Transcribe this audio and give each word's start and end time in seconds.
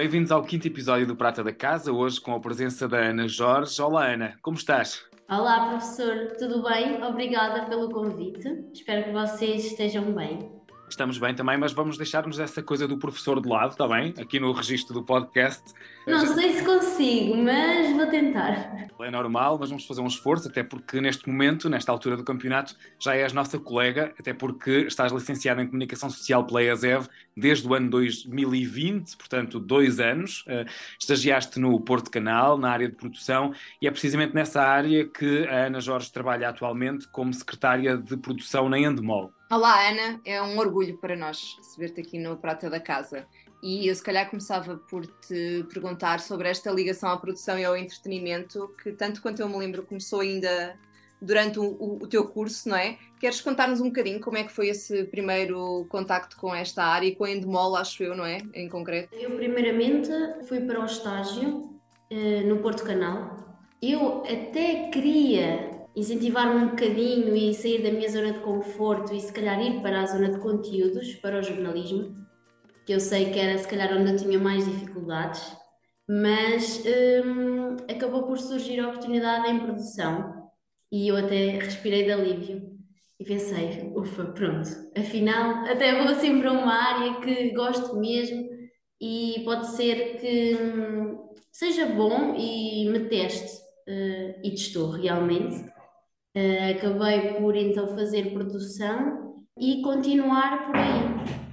Bem-vindos 0.00 0.32
ao 0.32 0.42
quinto 0.42 0.66
episódio 0.66 1.06
do 1.06 1.14
Prata 1.14 1.44
da 1.44 1.52
Casa, 1.52 1.92
hoje 1.92 2.18
com 2.18 2.34
a 2.34 2.40
presença 2.40 2.88
da 2.88 2.96
Ana 2.96 3.28
Jorge. 3.28 3.82
Olá, 3.82 4.06
Ana, 4.06 4.34
como 4.40 4.56
estás? 4.56 5.04
Olá, 5.28 5.68
professor, 5.68 6.36
tudo 6.38 6.62
bem? 6.62 7.04
Obrigada 7.04 7.66
pelo 7.66 7.90
convite. 7.90 8.64
Espero 8.72 9.04
que 9.04 9.12
vocês 9.12 9.62
estejam 9.66 10.10
bem. 10.14 10.38
Estamos 10.88 11.18
bem 11.18 11.34
também, 11.34 11.56
mas 11.56 11.72
vamos 11.72 11.98
deixar-nos 11.98 12.40
essa 12.40 12.62
coisa 12.62 12.88
do 12.88 12.98
professor 12.98 13.40
de 13.40 13.48
lado, 13.48 13.72
está 13.72 13.86
bem? 13.86 14.12
Aqui 14.18 14.40
no 14.40 14.50
registro 14.52 14.94
do 14.94 15.04
podcast. 15.04 15.62
Não 16.06 16.26
sei 16.26 16.54
se 16.54 16.64
consigo, 16.64 17.36
mas 17.36 17.94
vou 17.94 18.06
tentar. 18.06 18.88
É 19.00 19.10
normal, 19.10 19.56
mas 19.60 19.68
vamos 19.68 19.86
fazer 19.86 20.00
um 20.00 20.08
esforço, 20.08 20.48
até 20.48 20.64
porque 20.64 21.00
neste 21.00 21.28
momento, 21.28 21.68
nesta 21.68 21.92
altura 21.92 22.16
do 22.16 22.24
campeonato, 22.24 22.74
já 22.98 23.14
és 23.14 23.32
nossa 23.32 23.58
colega, 23.58 24.12
até 24.18 24.34
porque 24.34 24.86
estás 24.88 25.12
licenciada 25.12 25.62
em 25.62 25.66
Comunicação 25.66 26.10
Social 26.10 26.44
pela 26.44 26.62
ESEV 26.62 27.06
desde 27.36 27.66
o 27.66 27.74
ano 27.74 27.90
2020, 27.90 29.16
portanto, 29.16 29.58
dois 29.58 30.00
anos. 30.00 30.42
Uh, 30.42 30.68
estagiaste 30.98 31.58
no 31.58 31.80
Porto 31.80 32.10
Canal, 32.10 32.58
na 32.58 32.70
área 32.70 32.88
de 32.88 32.96
produção, 32.96 33.52
e 33.80 33.86
é 33.86 33.90
precisamente 33.90 34.34
nessa 34.34 34.62
área 34.62 35.06
que 35.06 35.46
a 35.46 35.66
Ana 35.66 35.80
Jorge 35.80 36.10
trabalha 36.10 36.48
atualmente 36.48 37.08
como 37.08 37.32
secretária 37.32 37.96
de 37.96 38.16
produção 38.16 38.68
na 38.68 38.78
Endemol. 38.78 39.32
Olá, 39.50 39.88
Ana. 39.88 40.20
É 40.24 40.40
um 40.40 40.58
orgulho 40.58 40.96
para 40.98 41.16
nós 41.16 41.56
receber-te 41.58 42.00
aqui 42.00 42.18
no 42.18 42.36
Prata 42.36 42.70
da 42.70 42.78
Casa. 42.78 43.26
E 43.62 43.88
eu, 43.88 43.94
se 43.94 44.02
calhar, 44.02 44.28
começava 44.30 44.76
por 44.76 45.06
te 45.06 45.64
perguntar 45.72 46.20
sobre 46.20 46.48
esta 46.48 46.70
ligação 46.70 47.10
à 47.10 47.16
produção 47.18 47.58
e 47.58 47.64
ao 47.64 47.76
entretenimento, 47.76 48.72
que, 48.82 48.92
tanto 48.92 49.20
quanto 49.20 49.40
eu 49.40 49.48
me 49.48 49.58
lembro, 49.58 49.82
começou 49.82 50.20
ainda 50.20 50.78
durante 51.20 51.58
o, 51.58 51.98
o, 52.02 52.06
teu 52.06 52.26
curso, 52.26 52.68
não 52.68 52.76
é? 52.76 52.96
Queres 53.18 53.40
contar-nos 53.40 53.80
um 53.80 53.88
bocadinho 53.88 54.20
como 54.20 54.38
é 54.38 54.44
que 54.44 54.52
foi 54.52 54.68
esse 54.68 55.04
primeiro 55.04 55.86
contacto 55.88 56.36
com 56.36 56.54
esta 56.54 56.84
área 56.84 57.06
e 57.06 57.14
com 57.14 57.24
a 57.24 57.30
Endemol, 57.30 57.76
acho 57.76 58.02
eu, 58.02 58.16
não 58.16 58.24
é? 58.24 58.38
Em 58.54 58.68
concreto. 58.68 59.14
Eu, 59.14 59.32
primeiramente, 59.32 60.10
fui 60.48 60.60
para 60.60 60.80
o 60.80 60.84
estágio 60.84 61.78
eh, 62.10 62.42
no 62.44 62.58
Porto 62.58 62.82
Canal. 62.82 63.58
Eu 63.82 64.22
até 64.22 64.88
queria 64.88 65.86
incentivar-me 65.94 66.64
um 66.64 66.68
bocadinho 66.68 67.36
e 67.36 67.52
sair 67.54 67.82
da 67.82 67.90
minha 67.90 68.08
zona 68.08 68.32
de 68.32 68.38
conforto 68.40 69.14
e 69.14 69.20
se 69.20 69.32
calhar 69.32 69.60
ir 69.60 69.80
para 69.82 70.02
a 70.02 70.06
zona 70.06 70.30
de 70.30 70.38
conteúdos, 70.38 71.14
para 71.16 71.38
o 71.38 71.42
jornalismo, 71.42 72.14
que 72.86 72.94
eu 72.94 73.00
sei 73.00 73.30
que 73.30 73.38
era 73.38 73.58
se 73.58 73.68
calhar 73.68 73.92
onde 73.92 74.12
eu 74.12 74.16
tinha 74.16 74.38
mais 74.38 74.64
dificuldades, 74.64 75.42
mas 76.08 76.82
hum, 77.24 77.76
acabou 77.88 78.22
por 78.24 78.38
surgir 78.38 78.80
a 78.80 78.88
oportunidade 78.88 79.48
em 79.50 79.60
produção 79.60 80.39
e 80.90 81.08
eu 81.08 81.16
até 81.16 81.58
respirei 81.58 82.04
de 82.04 82.12
alívio 82.12 82.78
e 83.18 83.24
pensei, 83.24 83.92
ufa, 83.94 84.24
pronto, 84.26 84.68
afinal 84.96 85.64
até 85.66 86.02
vou 86.02 86.10
assim 86.10 86.40
para 86.40 86.52
uma 86.52 86.74
área 86.74 87.20
que 87.20 87.50
gosto 87.50 87.96
mesmo 87.98 88.48
e 89.00 89.42
pode 89.44 89.68
ser 89.68 90.18
que 90.18 90.56
hum, 90.56 91.18
seja 91.52 91.86
bom 91.86 92.34
e 92.36 92.88
me 92.90 93.08
teste 93.08 93.56
uh, 93.88 94.40
e 94.42 94.50
testou 94.50 94.90
realmente 94.90 95.70
Uh, 96.36 96.76
acabei 96.76 97.34
por 97.40 97.56
então 97.56 97.88
fazer 97.88 98.32
produção 98.32 99.44
e 99.58 99.82
continuar 99.82 100.66
por 100.66 100.76
aí. 100.76 101.49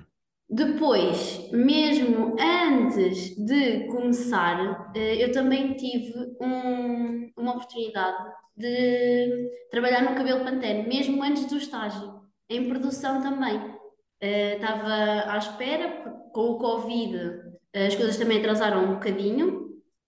Depois, 0.49 1.49
mesmo 1.51 2.35
antes 2.39 3.35
de 3.35 3.85
começar, 3.87 4.91
uh, 4.95 4.97
eu 4.97 5.31
também 5.31 5.73
tive 5.73 6.13
um, 6.41 7.31
uma 7.37 7.51
oportunidade 7.51 8.17
de 8.55 9.51
trabalhar 9.69 10.01
no 10.01 10.15
cabelo 10.15 10.43
pantene, 10.43 10.87
mesmo 10.87 11.21
antes 11.21 11.45
do 11.45 11.57
estágio, 11.57 12.21
em 12.49 12.67
produção 12.67 13.21
também. 13.21 13.75
Estava 14.19 15.31
à 15.31 15.37
espera, 15.37 16.01
com 16.33 16.51
o 16.51 16.57
Covid, 16.57 17.39
as 17.71 17.95
coisas 17.95 18.17
também 18.17 18.39
atrasaram 18.39 18.83
um 18.83 18.93
bocadinho, 18.95 19.67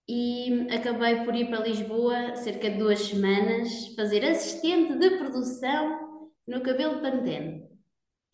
e 0.10 0.68
acabei 0.72 1.24
por 1.24 1.36
ir 1.36 1.50
para 1.50 1.68
Lisboa 1.68 2.36
cerca 2.36 2.68
de 2.68 2.80
duas 2.80 3.00
semanas 3.00 3.94
fazer 3.96 4.26
assistente 4.26 4.98
de 4.98 5.12
produção 5.20 6.26
no 6.48 6.62
cabelo 6.62 7.00
Pantene. 7.00 7.70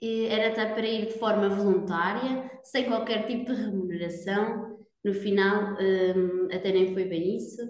Era 0.02 0.50
até 0.50 0.66
para 0.74 0.86
ir 0.86 1.08
de 1.08 1.20
forma 1.20 1.50
voluntária, 1.50 2.52
sem 2.64 2.86
qualquer 2.86 3.26
tipo 3.26 3.54
de 3.54 3.62
remuneração. 3.62 4.78
No 5.04 5.14
final, 5.14 5.78
um, 5.80 6.48
até 6.52 6.72
nem 6.72 6.94
foi 6.94 7.06
bem 7.06 7.38
isso, 7.38 7.62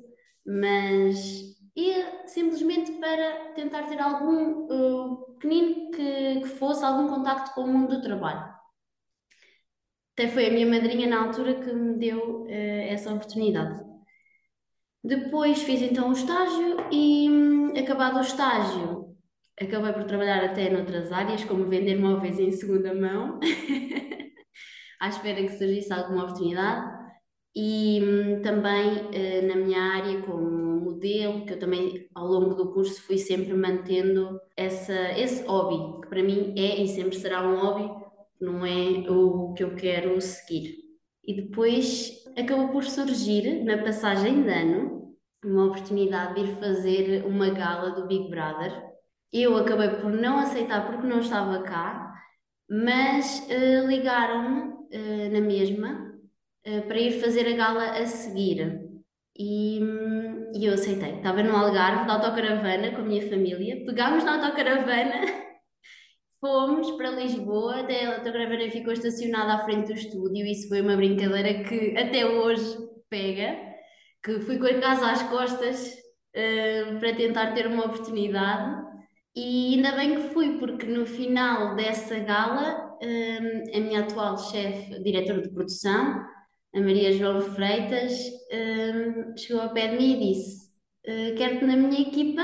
mas 0.46 1.56
ia 1.76 2.28
simplesmente 2.28 2.94
para 2.94 3.54
tentar 3.54 3.84
ter 3.84 4.00
algum 4.00 4.68
uh, 4.68 5.34
pequenino 5.34 5.92
que, 5.92 6.40
que 6.42 6.48
fosse 6.48 6.84
algum 6.84 7.08
contacto 7.08 7.54
com 7.54 7.62
o 7.62 7.68
mundo 7.68 7.98
do 7.98 8.02
trabalho. 8.02 8.56
Até 10.14 10.30
foi 10.30 10.48
a 10.48 10.52
minha 10.52 10.66
madrinha 10.66 11.08
na 11.08 11.26
altura 11.26 11.56
que 11.56 11.74
me 11.74 11.98
deu 11.98 12.44
uh, 12.44 12.48
essa 12.50 13.14
oportunidade. 13.14 13.84
Depois 15.04 15.62
fiz 15.62 15.82
então 15.82 16.10
o 16.10 16.14
estágio 16.14 16.78
e, 16.92 17.30
hum, 17.30 17.74
acabado 17.78 18.18
o 18.18 18.22
estágio, 18.22 19.05
acabei 19.60 19.94
por 19.94 20.04
trabalhar 20.06 20.44
até 20.44 20.70
noutras 20.70 21.12
áreas, 21.12 21.44
como 21.44 21.70
vender 21.70 21.98
móveis 21.98 22.40
em 22.40 22.52
segunda 22.52 22.94
mão, 22.94 23.40
à 25.00 25.08
espera 25.10 25.42
que 25.42 25.58
surgisse 25.58 25.92
alguma 25.94 26.24
oportunidade. 26.24 26.96
E 27.56 28.02
hum, 28.04 28.42
também 28.42 29.10
eh, 29.14 29.42
na 29.44 29.56
minha 29.56 29.82
área 29.82 30.22
como 30.24 30.66
modelo, 30.82 31.46
que 31.46 31.54
eu 31.54 31.60
também 31.60 32.08
ao 32.14 32.28
longo 32.28 32.54
do 32.54 32.74
curso 32.74 33.02
fui 33.04 33.18
sempre 33.18 33.54
mantendo 33.54 34.40
essa, 34.58 34.94
esse 35.18 35.46
hobby, 35.46 36.02
que 36.02 36.10
para 36.10 36.24
mim 36.24 36.54
é 36.58 36.82
e 36.82 36.88
sempre 36.88 37.16
será 37.16 37.48
um 37.48 37.60
hobby, 37.60 37.90
não 38.42 38.66
é 38.66 39.10
o 39.10 39.54
que 39.54 39.64
eu 39.64 39.76
quero 39.76 40.20
seguir. 40.20 40.76
E 41.24 41.34
depois 41.34 42.12
acabou 42.38 42.70
por 42.70 42.84
surgir, 42.84 43.64
na 43.64 43.78
passagem 43.78 44.44
de 44.44 44.50
ano, 44.50 45.16
uma 45.44 45.66
oportunidade 45.66 46.36
de 46.36 46.52
ir 46.52 46.56
fazer 46.58 47.26
uma 47.26 47.50
gala 47.50 47.92
do 47.92 48.08
Big 48.08 48.30
Brother. 48.30 48.85
Eu 49.32 49.58
acabei 49.58 49.90
por 49.90 50.12
não 50.12 50.40
aceitar 50.40 50.86
porque 50.86 51.08
não 51.08 51.20
estava 51.20 51.62
cá, 51.64 52.14
mas 52.70 53.48
uh, 53.50 53.88
ligaram-me 53.88 54.62
uh, 54.72 55.32
na 55.32 55.42
mesma 55.42 56.14
uh, 56.68 56.82
para 56.88 57.00
ir 57.00 57.20
fazer 57.22 57.48
a 57.48 57.56
gala 57.56 57.92
a 57.98 58.06
seguir. 58.06 58.82
E, 59.38 59.80
um, 59.84 60.52
e 60.56 60.66
eu 60.66 60.74
aceitei. 60.74 61.18
Estava 61.18 61.44
no 61.44 61.56
Algarve, 61.56 62.06
de 62.06 62.12
autocaravana, 62.12 62.92
com 62.92 63.02
a 63.02 63.06
minha 63.06 63.30
família. 63.30 63.84
Pegámos 63.86 64.24
na 64.24 64.36
autocaravana 64.36 65.46
Fomos 66.40 66.92
para 66.92 67.10
Lisboa, 67.10 67.82
até 67.82 68.06
a 68.06 68.18
autocaravana 68.18 68.70
ficou 68.70 68.94
estacionada 68.94 69.54
à 69.54 69.66
frente 69.66 69.88
do 69.88 69.94
estúdio. 69.94 70.46
Isso 70.46 70.70
foi 70.70 70.80
uma 70.82 70.96
brincadeira 70.96 71.64
que 71.64 71.98
até 71.98 72.26
hoje 72.26 72.78
pega. 73.10 73.58
Que 74.24 74.40
fui 74.42 74.60
com 74.60 74.66
a 74.68 74.80
casa 74.80 75.12
às 75.12 75.24
costas 75.24 75.96
para 77.00 77.16
tentar 77.16 77.54
ter 77.54 77.68
uma 77.68 77.86
oportunidade. 77.86 78.85
E 79.36 79.76
ainda 79.76 79.92
bem 79.98 80.16
que 80.16 80.34
fui, 80.34 80.58
porque 80.60 80.86
no 80.86 81.06
final 81.06 81.76
dessa 81.76 82.18
gala, 82.20 82.98
um, 83.02 83.78
a 83.78 83.80
minha 83.82 84.02
atual 84.02 84.38
chefe, 84.38 84.98
diretora 85.04 85.42
de 85.42 85.50
produção, 85.50 86.26
a 86.74 86.80
Maria 86.80 87.12
João 87.12 87.42
Freitas, 87.42 88.14
um, 88.54 89.36
chegou 89.38 89.62
ao 89.62 89.74
pé 89.74 89.90
de 89.90 89.98
mim 89.98 90.14
e 90.14 90.34
disse: 90.34 90.72
uh, 91.06 91.36
Quero-te 91.36 91.66
na 91.66 91.76
minha 91.76 92.02
equipa, 92.02 92.44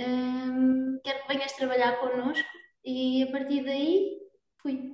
um, 0.00 0.98
quero 1.04 1.22
que 1.22 1.28
venhas 1.28 1.52
trabalhar 1.52 2.00
connosco 2.00 2.48
e 2.84 3.22
a 3.22 3.30
partir 3.30 3.64
daí 3.64 4.18
fui. 4.60 4.92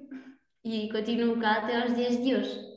E 0.63 0.91
continuo 0.93 1.41
cá 1.41 1.55
até 1.55 1.83
aos 1.83 1.95
dias 1.95 2.23
de 2.23 2.35
hoje. 2.35 2.72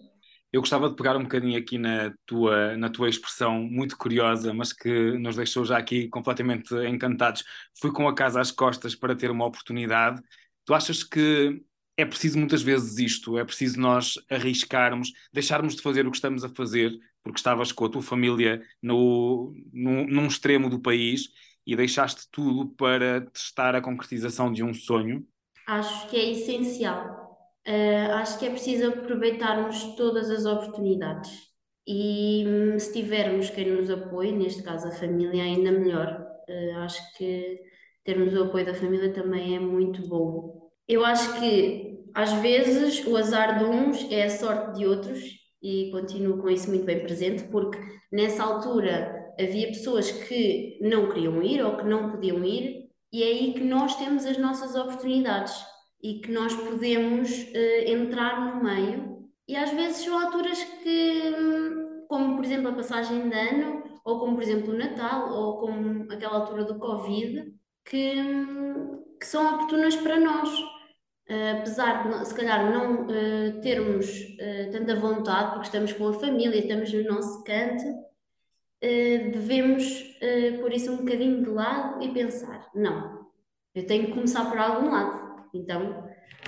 Eu 0.55 0.61
gostava 0.61 0.89
de 0.89 0.95
pegar 0.95 1.17
um 1.17 1.23
bocadinho 1.23 1.59
aqui 1.59 1.77
na 1.77 2.13
tua, 2.25 2.77
na 2.77 2.89
tua 2.89 3.09
expressão 3.09 3.61
muito 3.61 3.97
curiosa, 3.97 4.53
mas 4.53 4.71
que 4.71 5.11
nos 5.17 5.35
deixou 5.35 5.65
já 5.65 5.77
aqui 5.77 6.07
completamente 6.07 6.73
encantados. 6.87 7.43
Fui 7.77 7.91
com 7.91 8.07
a 8.07 8.15
casa 8.15 8.39
às 8.39 8.51
costas 8.51 8.95
para 8.95 9.13
ter 9.13 9.29
uma 9.29 9.45
oportunidade. 9.45 10.21
Tu 10.63 10.73
achas 10.73 11.03
que 11.03 11.61
é 11.97 12.05
preciso 12.05 12.39
muitas 12.39 12.61
vezes 12.61 12.97
isto? 12.99 13.37
É 13.37 13.43
preciso 13.43 13.77
nós 13.81 14.13
arriscarmos, 14.31 15.11
deixarmos 15.33 15.75
de 15.75 15.81
fazer 15.81 16.07
o 16.07 16.11
que 16.11 16.15
estamos 16.15 16.41
a 16.45 16.47
fazer, 16.47 16.97
porque 17.21 17.37
estavas 17.37 17.73
com 17.73 17.83
a 17.83 17.89
tua 17.89 18.01
família 18.01 18.63
no, 18.81 19.53
no, 19.73 20.07
num 20.07 20.25
extremo 20.25 20.69
do 20.69 20.79
país 20.79 21.31
e 21.67 21.75
deixaste 21.75 22.29
tudo 22.31 22.69
para 22.75 23.25
testar 23.29 23.75
a 23.75 23.81
concretização 23.81 24.53
de 24.53 24.63
um 24.63 24.73
sonho? 24.73 25.27
Acho 25.67 26.09
que 26.09 26.15
é 26.15 26.31
essencial. 26.31 27.24
Uh, 27.67 28.11
acho 28.13 28.37
que 28.37 28.45
é 28.45 28.49
preciso 28.49 28.89
aproveitarmos 28.89 29.95
todas 29.95 30.29
as 30.29 30.45
oportunidades 30.45 31.31
e 31.87 32.43
hum, 32.47 32.79
se 32.79 32.93
tivermos 32.93 33.49
quem 33.49 33.71
nos 33.71 33.89
apoie, 33.89 34.31
neste 34.31 34.61
caso 34.61 34.87
a 34.87 34.91
família, 34.91 35.43
ainda 35.43 35.71
melhor. 35.71 36.25
Uh, 36.47 36.77
acho 36.79 37.01
que 37.17 37.59
termos 38.03 38.33
o 38.35 38.43
apoio 38.43 38.65
da 38.65 38.75
família 38.75 39.11
também 39.13 39.55
é 39.55 39.59
muito 39.59 40.07
bom. 40.07 40.69
Eu 40.87 41.03
acho 41.03 41.39
que 41.39 42.03
às 42.13 42.33
vezes 42.33 43.05
o 43.05 43.17
azar 43.17 43.57
de 43.57 43.65
uns 43.65 44.09
é 44.11 44.23
a 44.23 44.29
sorte 44.29 44.77
de 44.77 44.85
outros 44.85 45.23
e 45.61 45.89
continuo 45.91 46.37
com 46.37 46.49
isso 46.49 46.69
muito 46.69 46.85
bem 46.85 47.01
presente, 47.01 47.43
porque 47.45 47.79
nessa 48.11 48.43
altura 48.43 49.33
havia 49.39 49.67
pessoas 49.67 50.11
que 50.11 50.77
não 50.81 51.09
queriam 51.09 51.41
ir 51.41 51.63
ou 51.63 51.77
que 51.77 51.83
não 51.83 52.11
podiam 52.11 52.43
ir, 52.45 52.85
e 53.11 53.23
é 53.23 53.27
aí 53.27 53.53
que 53.53 53.63
nós 53.63 53.95
temos 53.95 54.25
as 54.25 54.37
nossas 54.37 54.75
oportunidades 54.75 55.55
e 56.05 56.19
que 56.19 56.31
nós 56.31 56.53
podemos 56.53 57.31
uh, 57.31 57.87
entrar 57.87 58.39
no 58.39 58.63
meio. 58.63 59.27
E 59.47 59.55
às 59.55 59.71
vezes 59.71 60.05
são 60.05 60.19
alturas 60.19 60.63
que, 60.63 61.33
hum, 61.35 62.05
como 62.07 62.35
por 62.35 62.45
exemplo 62.45 62.69
a 62.69 62.73
passagem 62.73 63.27
de 63.27 63.35
ano, 63.35 63.83
ou 64.03 64.19
como 64.19 64.35
por 64.35 64.43
exemplo 64.43 64.71
o 64.71 64.77
Natal, 64.77 65.33
ou 65.33 65.57
como 65.57 66.03
aquela 66.11 66.35
altura 66.35 66.63
do 66.63 66.77
Covid, 66.77 67.51
que, 67.83 68.21
hum, 68.21 69.03
que 69.19 69.25
são 69.25 69.55
oportunas 69.55 69.95
para 69.95 70.19
nós. 70.19 70.47
Uh, 71.27 71.57
apesar 71.57 72.07
de 72.07 72.27
se 72.27 72.35
calhar 72.35 72.71
não 72.71 73.07
uh, 73.07 73.61
termos 73.61 74.07
tanta 74.71 74.95
vontade, 74.95 75.53
porque 75.53 75.65
estamos 75.65 75.91
com 75.91 76.09
a 76.09 76.13
família, 76.13 76.59
estamos 76.59 76.93
no 76.93 77.03
nosso 77.03 77.43
canto, 77.43 77.83
devemos 78.79 79.83
pôr 80.61 80.71
isso 80.71 80.91
um 80.91 80.97
bocadinho 80.97 81.43
de 81.43 81.49
lado 81.49 82.03
e 82.03 82.13
pensar: 82.13 82.69
não, 82.75 83.25
eu 83.73 83.87
tenho 83.87 84.05
que 84.05 84.13
começar 84.13 84.45
por 84.47 84.59
algum 84.59 84.91
lado. 84.91 85.24
Então 85.55 86.05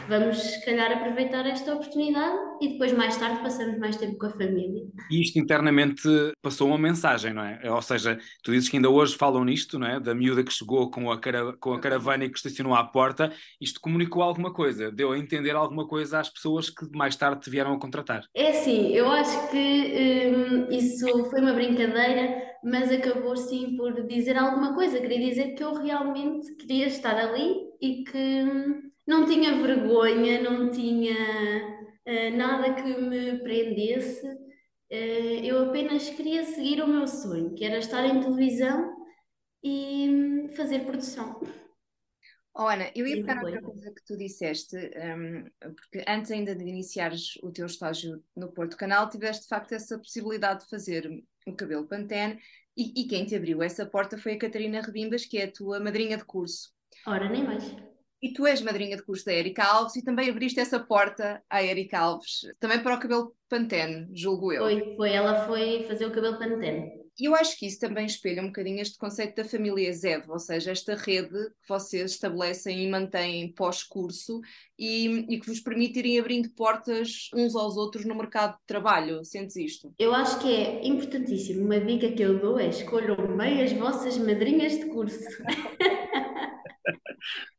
vamos, 0.08 0.38
se 0.38 0.66
calhar, 0.66 0.92
aproveitar 0.92 1.46
esta 1.46 1.74
oportunidade 1.74 2.38
e 2.62 2.70
depois, 2.70 2.94
mais 2.94 3.18
tarde, 3.18 3.42
passamos 3.42 3.78
mais 3.80 3.96
tempo 3.98 4.18
com 4.18 4.28
a 4.28 4.32
família. 4.32 4.84
E 5.10 5.22
isto 5.22 5.40
internamente 5.40 6.02
passou 6.42 6.68
uma 6.68 6.78
mensagem, 6.78 7.34
não 7.34 7.44
é? 7.44 7.60
Ou 7.72 7.82
seja, 7.82 8.18
tu 8.44 8.52
dizes 8.52 8.70
que 8.70 8.78
ainda 8.78 8.90
hoje 8.90 9.16
falam 9.16 9.44
nisto, 9.44 9.80
não 9.80 9.88
é? 9.88 10.00
Da 10.00 10.14
miúda 10.14 10.44
que 10.44 10.54
chegou 10.54 10.90
com 10.90 11.12
a, 11.12 11.20
cara, 11.20 11.54
com 11.58 11.74
a 11.74 11.80
caravana 11.80 12.26
e 12.26 12.30
que 12.30 12.38
estacionou 12.38 12.76
à 12.76 12.84
porta. 12.84 13.32
Isto 13.60 13.82
comunicou 13.82 14.22
alguma 14.22 14.54
coisa? 14.54 14.92
Deu 14.92 15.12
a 15.12 15.18
entender 15.18 15.56
alguma 15.56 15.88
coisa 15.88 16.20
às 16.20 16.30
pessoas 16.30 16.70
que 16.70 16.86
mais 16.96 17.16
tarde 17.16 17.42
te 17.42 17.50
vieram 17.50 17.74
a 17.74 17.80
contratar? 17.80 18.24
É 18.34 18.54
sim, 18.54 18.94
eu 18.94 19.10
acho 19.12 19.50
que 19.52 19.58
hum, 19.58 20.68
isso 20.72 21.08
foi 21.30 21.42
uma 21.42 21.54
brincadeira, 21.54 22.42
mas 22.64 22.92
acabou 22.92 23.36
sim 23.36 23.76
por 23.76 24.06
dizer 24.08 24.38
alguma 24.38 24.74
coisa. 24.74 25.00
Queria 25.00 25.20
dizer 25.20 25.54
que 25.54 25.64
eu 25.64 25.74
realmente 25.74 26.56
queria 26.56 26.88
estar 26.88 27.16
ali 27.16 27.68
e 27.82 28.04
que 28.04 28.18
hum, 28.18 28.87
não 29.08 29.26
tinha 29.26 29.56
vergonha, 29.62 30.42
não 30.42 30.70
tinha 30.70 31.16
uh, 32.06 32.38
nada 32.38 32.74
que 32.76 32.84
me 32.84 33.40
prendesse. 33.40 34.28
Uh, 34.28 35.44
eu 35.44 35.70
apenas 35.70 36.10
queria 36.10 36.44
seguir 36.44 36.82
o 36.82 36.88
meu 36.88 37.08
sonho, 37.08 37.56
que 37.56 37.64
era 37.64 37.78
estar 37.78 38.06
em 38.06 38.20
televisão 38.20 38.94
e 39.64 40.10
um, 40.10 40.50
fazer 40.50 40.80
produção. 40.86 41.40
Oh, 42.54 42.68
Ana, 42.68 42.92
eu 42.96 43.06
ia 43.06 43.18
pegar 43.18 43.44
outra 43.44 43.62
coisa 43.62 43.92
que 43.92 44.04
tu 44.04 44.18
disseste, 44.18 44.76
um, 44.76 45.46
porque 45.76 46.04
antes 46.08 46.32
ainda 46.32 46.56
de 46.56 46.64
iniciares 46.64 47.38
o 47.44 47.52
teu 47.52 47.68
estágio 47.68 48.24
no 48.36 48.52
Porto 48.52 48.76
Canal, 48.76 49.10
tiveste 49.10 49.44
de 49.44 49.50
facto 49.50 49.74
essa 49.74 49.98
possibilidade 49.98 50.64
de 50.64 50.70
fazer 50.70 51.24
o 51.46 51.54
cabelo 51.54 51.88
Pantene 51.88 52.40
e, 52.76 53.02
e 53.02 53.08
quem 53.08 53.26
te 53.26 53.36
abriu 53.36 53.62
essa 53.62 53.86
porta 53.86 54.18
foi 54.18 54.34
a 54.34 54.40
Catarina 54.40 54.82
Rebimbas, 54.82 55.24
que 55.24 55.38
é 55.38 55.44
a 55.46 55.52
tua 55.52 55.80
madrinha 55.80 56.18
de 56.18 56.26
curso. 56.26 56.72
Ora, 57.06 57.30
nem 57.30 57.44
mais. 57.44 57.64
E 58.22 58.34
tu 58.34 58.48
és 58.48 58.62
madrinha 58.62 58.98
de 58.98 59.04
curso 59.04 59.26
da 59.26 59.34
Erika 59.34 59.64
Alves 59.64 59.96
e 59.96 60.04
também 60.04 60.30
abriste 60.30 60.60
essa 60.60 60.80
porta 60.80 61.42
à 61.50 61.64
Erika 61.64 62.00
Alves, 62.00 62.42
também 62.60 62.82
para 62.82 62.96
o 62.96 63.00
cabelo 63.00 63.36
Pantene, 63.48 64.10
julgo 64.14 64.52
eu. 64.52 64.64
Foi, 64.64 64.96
foi, 64.96 65.12
ela 65.12 65.46
foi 65.46 65.86
fazer 65.88 66.06
o 66.06 66.12
cabelo 66.12 66.38
Pantene. 66.38 67.08
E 67.20 67.26
eu 67.26 67.34
acho 67.34 67.58
que 67.58 67.66
isso 67.66 67.80
também 67.80 68.06
espelha 68.06 68.44
um 68.44 68.48
bocadinho 68.48 68.80
este 68.80 68.98
conceito 68.98 69.38
da 69.38 69.44
família 69.44 69.92
ZEV, 69.92 70.30
ou 70.30 70.38
seja, 70.38 70.72
esta 70.72 70.94
rede 70.94 71.30
que 71.30 71.68
vocês 71.68 72.12
estabelecem 72.12 72.84
e 72.84 72.90
mantêm 72.90 73.52
pós-curso 73.54 74.40
e, 74.78 75.26
e, 75.28 75.40
que 75.40 75.48
vos 75.48 75.60
permite 75.60 75.98
irem 75.98 76.20
abrindo 76.20 76.52
portas 76.52 77.30
uns 77.34 77.56
aos 77.56 77.76
outros 77.76 78.06
no 78.06 78.14
mercado 78.14 78.58
de 78.58 78.66
trabalho. 78.68 79.26
Sentes 79.26 79.56
isto? 79.56 79.92
Eu 79.98 80.14
acho 80.14 80.40
que 80.40 80.48
é 80.48 80.86
importantíssimo. 80.86 81.66
Uma 81.66 81.80
dica 81.80 82.12
que 82.12 82.22
eu 82.22 82.40
dou 82.40 82.60
é 82.60 82.70
escolham 82.70 83.36
bem 83.36 83.64
as 83.64 83.74
vossas 83.74 84.16
madrinhas 84.20 84.74
de 84.74 84.86
curso. 84.86 85.18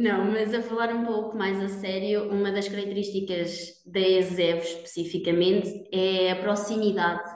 Não, 0.00 0.32
mas 0.32 0.54
a 0.54 0.62
falar 0.62 0.94
um 0.94 1.04
pouco 1.04 1.36
mais 1.36 1.62
a 1.62 1.68
sério, 1.68 2.30
uma 2.32 2.50
das 2.50 2.66
características 2.66 3.82
da 3.84 4.00
ESEV 4.00 4.60
especificamente 4.60 5.86
é 5.92 6.32
a 6.32 6.36
proximidade 6.36 7.28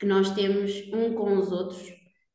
que 0.00 0.04
nós 0.04 0.28
temos 0.32 0.82
um 0.92 1.14
com 1.14 1.38
os 1.38 1.52
outros 1.52 1.80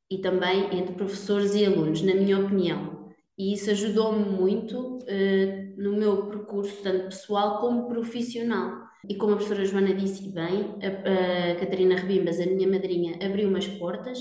e 0.10 0.20
também 0.20 0.74
entre 0.74 0.96
professores 0.96 1.54
e 1.54 1.66
alunos, 1.66 2.02
na 2.02 2.16
minha 2.16 2.40
opinião. 2.40 3.10
E 3.38 3.54
isso 3.54 3.72
ajudou-me 3.72 4.24
muito 4.24 5.00
uh, 5.00 5.74
no 5.76 5.98
meu 5.98 6.28
percurso, 6.28 6.82
tanto 6.82 7.08
pessoal 7.08 7.60
como 7.60 7.90
profissional. 7.90 8.84
E 9.10 9.16
como 9.16 9.34
a 9.34 9.36
professora 9.36 9.66
Joana 9.66 9.94
disse 9.94 10.30
bem, 10.30 10.78
a, 10.82 11.52
a 11.52 11.56
Catarina 11.56 11.98
Rebimbas, 11.98 12.40
a 12.40 12.46
minha 12.46 12.70
madrinha, 12.70 13.20
abriu 13.22 13.50
umas 13.50 13.68
portas 13.68 14.18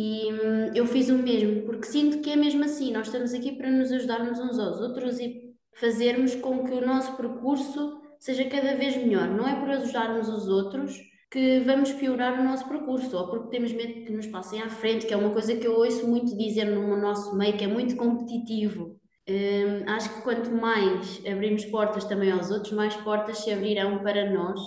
e 0.00 0.32
hum, 0.32 0.70
eu 0.76 0.86
fiz 0.86 1.08
o 1.08 1.18
mesmo, 1.18 1.62
porque 1.62 1.86
sinto 1.86 2.20
que 2.20 2.30
é 2.30 2.36
mesmo 2.36 2.62
assim, 2.62 2.92
nós 2.92 3.08
estamos 3.08 3.34
aqui 3.34 3.56
para 3.56 3.68
nos 3.68 3.90
ajudarmos 3.90 4.38
uns 4.38 4.56
aos 4.56 4.80
outros 4.80 5.18
e 5.18 5.56
fazermos 5.74 6.36
com 6.36 6.64
que 6.64 6.72
o 6.72 6.86
nosso 6.86 7.16
percurso 7.16 8.00
seja 8.20 8.44
cada 8.44 8.76
vez 8.76 8.96
melhor. 8.96 9.26
Não 9.28 9.44
é 9.48 9.58
por 9.58 9.68
ajudarmos 9.68 10.28
os 10.28 10.46
outros 10.46 10.96
que 11.28 11.58
vamos 11.60 11.92
piorar 11.92 12.40
o 12.40 12.44
nosso 12.44 12.68
percurso, 12.68 13.16
ou 13.16 13.28
porque 13.28 13.50
temos 13.50 13.72
medo 13.72 14.04
que 14.04 14.12
nos 14.12 14.28
passem 14.28 14.62
à 14.62 14.68
frente, 14.68 15.04
que 15.04 15.12
é 15.12 15.16
uma 15.16 15.32
coisa 15.32 15.56
que 15.56 15.66
eu 15.66 15.74
ouço 15.74 16.06
muito 16.06 16.36
dizer 16.38 16.66
no 16.66 16.96
nosso 16.96 17.36
meio, 17.36 17.56
que 17.56 17.64
é 17.64 17.68
muito 17.68 17.96
competitivo. 17.96 19.00
Hum, 19.28 19.82
acho 19.88 20.14
que 20.14 20.22
quanto 20.22 20.52
mais 20.52 21.20
abrimos 21.26 21.64
portas 21.64 22.04
também 22.04 22.30
aos 22.30 22.52
outros, 22.52 22.72
mais 22.72 22.94
portas 22.98 23.38
se 23.38 23.50
abrirão 23.50 23.98
para 23.98 24.30
nós. 24.30 24.60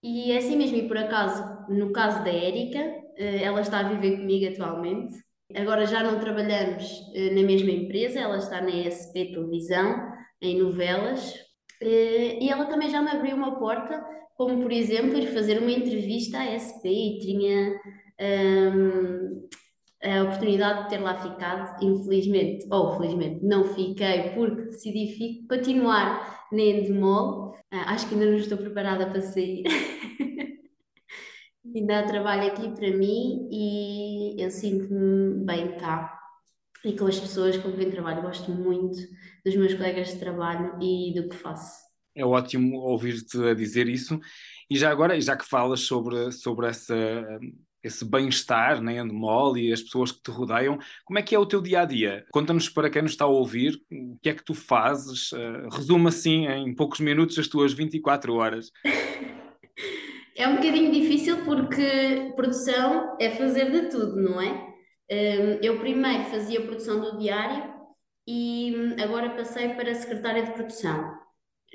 E 0.00 0.30
é 0.30 0.38
assim 0.38 0.56
mesmo, 0.56 0.76
e 0.76 0.86
por 0.86 0.96
acaso, 0.96 1.42
no 1.68 1.92
caso 1.92 2.22
da 2.22 2.30
Érica, 2.30 3.03
ela 3.16 3.60
está 3.60 3.80
a 3.80 3.88
viver 3.88 4.18
comigo 4.18 4.52
atualmente. 4.52 5.14
Agora 5.54 5.86
já 5.86 6.02
não 6.02 6.18
trabalhamos 6.18 6.84
eh, 7.14 7.30
na 7.30 7.42
mesma 7.42 7.70
empresa, 7.70 8.18
ela 8.18 8.38
está 8.38 8.60
na 8.60 8.70
ESP 8.70 9.32
Televisão, 9.32 10.12
em 10.40 10.58
novelas, 10.58 11.34
eh, 11.80 12.38
e 12.40 12.48
ela 12.48 12.64
também 12.66 12.90
já 12.90 13.02
me 13.02 13.10
abriu 13.10 13.36
uma 13.36 13.58
porta, 13.58 14.04
como 14.36 14.62
por 14.62 14.72
exemplo 14.72 15.16
ir 15.18 15.28
fazer 15.32 15.58
uma 15.58 15.70
entrevista 15.70 16.38
à 16.38 16.56
ESP 16.56 16.88
e 16.88 17.18
tinha 17.20 17.80
um, 18.20 19.48
a 20.02 20.22
oportunidade 20.24 20.84
de 20.84 20.88
ter 20.90 20.98
lá 20.98 21.16
ficado, 21.16 21.82
infelizmente, 21.84 22.66
ou 22.70 22.96
felizmente, 22.96 23.44
não 23.44 23.64
fiquei 23.64 24.30
porque 24.34 24.62
decidi 24.62 25.46
continuar 25.48 26.46
na 26.52 26.62
Endemol. 26.62 27.54
Ah, 27.70 27.92
acho 27.94 28.08
que 28.08 28.14
ainda 28.14 28.26
não 28.26 28.36
estou 28.36 28.58
preparada 28.58 29.06
para 29.06 29.20
sair. 29.22 29.64
dá 31.86 32.02
trabalho 32.02 32.48
aqui 32.48 32.68
para 32.70 32.90
mim 32.90 33.48
e 33.50 34.36
eu 34.38 34.50
sinto-me 34.50 35.44
bem 35.44 35.76
cá 35.78 36.20
e 36.84 36.96
com 36.96 37.06
as 37.06 37.18
pessoas 37.18 37.56
com 37.56 37.72
quem 37.72 37.90
trabalho. 37.90 38.22
Gosto 38.22 38.50
muito 38.50 38.98
dos 39.44 39.56
meus 39.56 39.74
colegas 39.74 40.08
de 40.08 40.18
trabalho 40.18 40.76
e 40.80 41.14
do 41.14 41.28
que 41.28 41.36
faço. 41.36 41.82
É 42.14 42.24
ótimo 42.24 42.76
ouvir-te 42.76 43.42
a 43.42 43.54
dizer 43.54 43.88
isso. 43.88 44.20
E 44.70 44.76
já 44.76 44.90
agora, 44.90 45.20
já 45.20 45.36
que 45.36 45.44
falas 45.44 45.80
sobre, 45.80 46.30
sobre 46.30 46.68
essa, 46.68 46.94
esse 47.82 48.04
bem-estar 48.04 48.76
na 48.76 48.92
né, 48.92 48.98
Endemol 48.98 49.56
e 49.56 49.72
as 49.72 49.82
pessoas 49.82 50.12
que 50.12 50.22
te 50.22 50.30
rodeiam, 50.30 50.78
como 51.04 51.18
é 51.18 51.22
que 51.22 51.34
é 51.34 51.38
o 51.38 51.46
teu 51.46 51.60
dia 51.60 51.80
a 51.80 51.84
dia? 51.84 52.24
Conta-nos 52.30 52.68
para 52.68 52.88
quem 52.88 53.02
nos 53.02 53.12
está 53.12 53.24
a 53.24 53.28
ouvir 53.28 53.80
o 53.90 54.18
que 54.22 54.28
é 54.28 54.34
que 54.34 54.44
tu 54.44 54.54
fazes. 54.54 55.32
Uh, 55.32 55.68
resume 55.72 56.08
assim 56.08 56.46
em 56.46 56.74
poucos 56.74 57.00
minutos 57.00 57.38
as 57.38 57.48
tuas 57.48 57.72
24 57.72 58.34
horas. 58.34 58.70
É 60.36 60.48
um 60.48 60.56
bocadinho 60.56 60.90
difícil 60.90 61.44
porque 61.44 62.32
produção 62.34 63.16
é 63.20 63.30
fazer 63.30 63.70
de 63.70 63.88
tudo, 63.88 64.16
não 64.20 64.40
é? 64.40 64.50
Hum, 65.10 65.58
eu 65.62 65.78
primeiro 65.78 66.24
fazia 66.24 66.60
produção 66.60 67.00
do 67.00 67.18
diário 67.18 67.72
e 68.26 68.74
hum, 68.76 68.96
agora 69.02 69.30
passei 69.30 69.70
para 69.74 69.94
secretária 69.94 70.42
de 70.42 70.52
produção. 70.52 71.14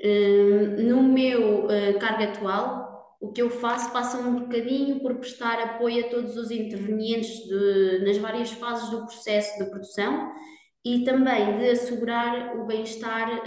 Hum, 0.04 0.88
no 0.88 1.02
meu 1.02 1.64
uh, 1.66 1.98
cargo 1.98 2.22
atual, 2.24 3.16
o 3.20 3.32
que 3.32 3.40
eu 3.40 3.50
faço 3.50 3.92
passa 3.92 4.18
um 4.18 4.40
bocadinho 4.40 5.00
por 5.00 5.14
prestar 5.16 5.58
apoio 5.60 6.06
a 6.06 6.08
todos 6.10 6.36
os 6.36 6.50
intervenientes 6.50 7.30
de, 7.46 8.04
nas 8.04 8.18
várias 8.18 8.50
fases 8.52 8.90
do 8.90 9.06
processo 9.06 9.58
de 9.58 9.70
produção 9.70 10.32
e 10.84 11.04
também 11.04 11.58
de 11.58 11.70
assegurar 11.70 12.56
o 12.58 12.66
bem-estar 12.66 13.42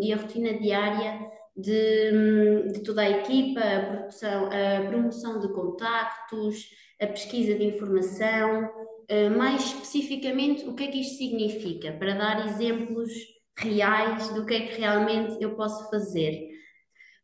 e 0.00 0.12
a 0.12 0.16
rotina 0.16 0.54
diária 0.54 1.33
de, 1.56 2.72
de 2.72 2.80
toda 2.82 3.02
a 3.02 3.10
equipa, 3.10 3.60
a, 3.60 3.86
produção, 3.86 4.46
a 4.46 4.86
promoção 4.88 5.40
de 5.40 5.52
contactos, 5.52 6.68
a 7.00 7.06
pesquisa 7.06 7.54
de 7.54 7.64
informação, 7.64 8.64
uh, 8.64 9.36
mais 9.36 9.64
especificamente 9.64 10.64
o 10.68 10.74
que 10.74 10.84
é 10.84 10.88
que 10.88 11.00
isto 11.00 11.18
significa, 11.18 11.92
para 11.92 12.14
dar 12.14 12.46
exemplos 12.46 13.12
reais 13.56 14.28
do 14.30 14.44
que 14.44 14.54
é 14.54 14.60
que 14.66 14.80
realmente 14.80 15.36
eu 15.40 15.54
posso 15.54 15.88
fazer. 15.90 16.48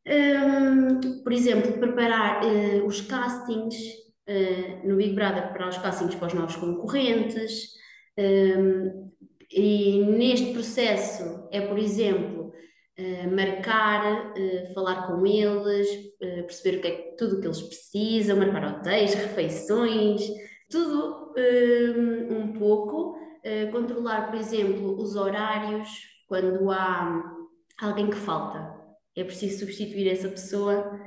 Um, 0.07 1.23
por 1.23 1.33
exemplo, 1.33 1.79
preparar 1.79 2.43
uh, 2.45 2.87
os 2.87 3.01
castings 3.01 3.77
uh, 4.29 4.89
no 4.89 4.97
Big 4.97 5.15
Brother, 5.15 5.43
preparar 5.45 5.69
os 5.69 5.79
castings 5.79 6.15
para 6.15 6.29
os 6.29 6.35
novos 6.35 6.57
concorrentes. 6.57 7.81
Um, 8.19 9.11
e 9.53 10.05
neste 10.05 10.53
processo 10.53 11.49
é, 11.51 11.61
por 11.61 11.79
exemplo, 11.79 12.39
uh, 13.00 13.35
marcar, 13.35 14.35
falar 14.75 15.07
com 15.07 15.26
eles, 15.26 15.88
perceber 16.19 16.78
o 16.78 16.80
que 16.83 16.88
é, 16.88 17.14
tudo 17.16 17.37
o 17.37 17.40
que 17.40 17.47
eles 17.47 17.62
precisam, 17.62 18.37
marcar 18.37 18.78
hotéis, 18.78 19.14
refeições, 19.14 20.23
tudo 20.71 21.35
um, 21.37 22.38
um 22.38 22.52
pouco. 22.52 23.19
controlar, 23.73 24.30
por 24.30 24.38
exemplo, 24.38 24.97
os 25.00 25.16
horários 25.16 25.88
quando 26.28 26.71
há 26.71 27.25
alguém 27.80 28.09
que 28.09 28.16
falta 28.16 28.80
é 29.16 29.25
preciso 29.25 29.61
substituir 29.61 30.09
essa 30.09 30.28
pessoa. 30.28 30.99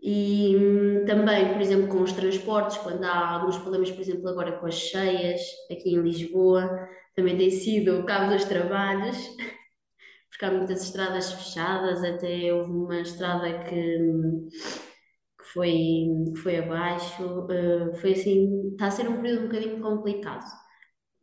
E 0.00 0.54
hum, 0.56 1.04
também, 1.06 1.52
por 1.52 1.60
exemplo, 1.62 1.88
com 1.88 2.02
os 2.02 2.12
transportes, 2.12 2.76
quando 2.78 3.04
há 3.04 3.30
alguns 3.30 3.56
problemas, 3.58 3.90
por 3.90 4.00
exemplo, 4.00 4.28
agora 4.28 4.58
com 4.58 4.66
as 4.66 4.74
cheias 4.74 5.40
aqui 5.70 5.94
em 5.94 6.02
Lisboa, 6.02 6.88
também 7.14 7.36
tem 7.36 7.50
sido 7.50 8.00
o 8.00 8.04
cabo 8.04 8.32
dos 8.32 8.44
trabalhos, 8.44 9.16
porque 10.34 10.44
há 10.46 10.50
muitas 10.50 10.82
estradas 10.82 11.32
fechadas, 11.32 12.02
até 12.02 12.52
houve 12.52 12.72
uma 12.72 13.00
estrada 13.00 13.60
que, 13.60 13.98
que, 15.38 15.44
foi, 15.52 16.06
que 16.34 16.36
foi 16.42 16.56
abaixo. 16.58 17.22
Uh, 17.22 17.94
foi 18.00 18.12
assim, 18.12 18.70
está 18.72 18.86
a 18.86 18.90
ser 18.90 19.08
um 19.08 19.22
período 19.22 19.44
um 19.44 19.48
bocadinho 19.48 19.80
complicado. 19.80 20.44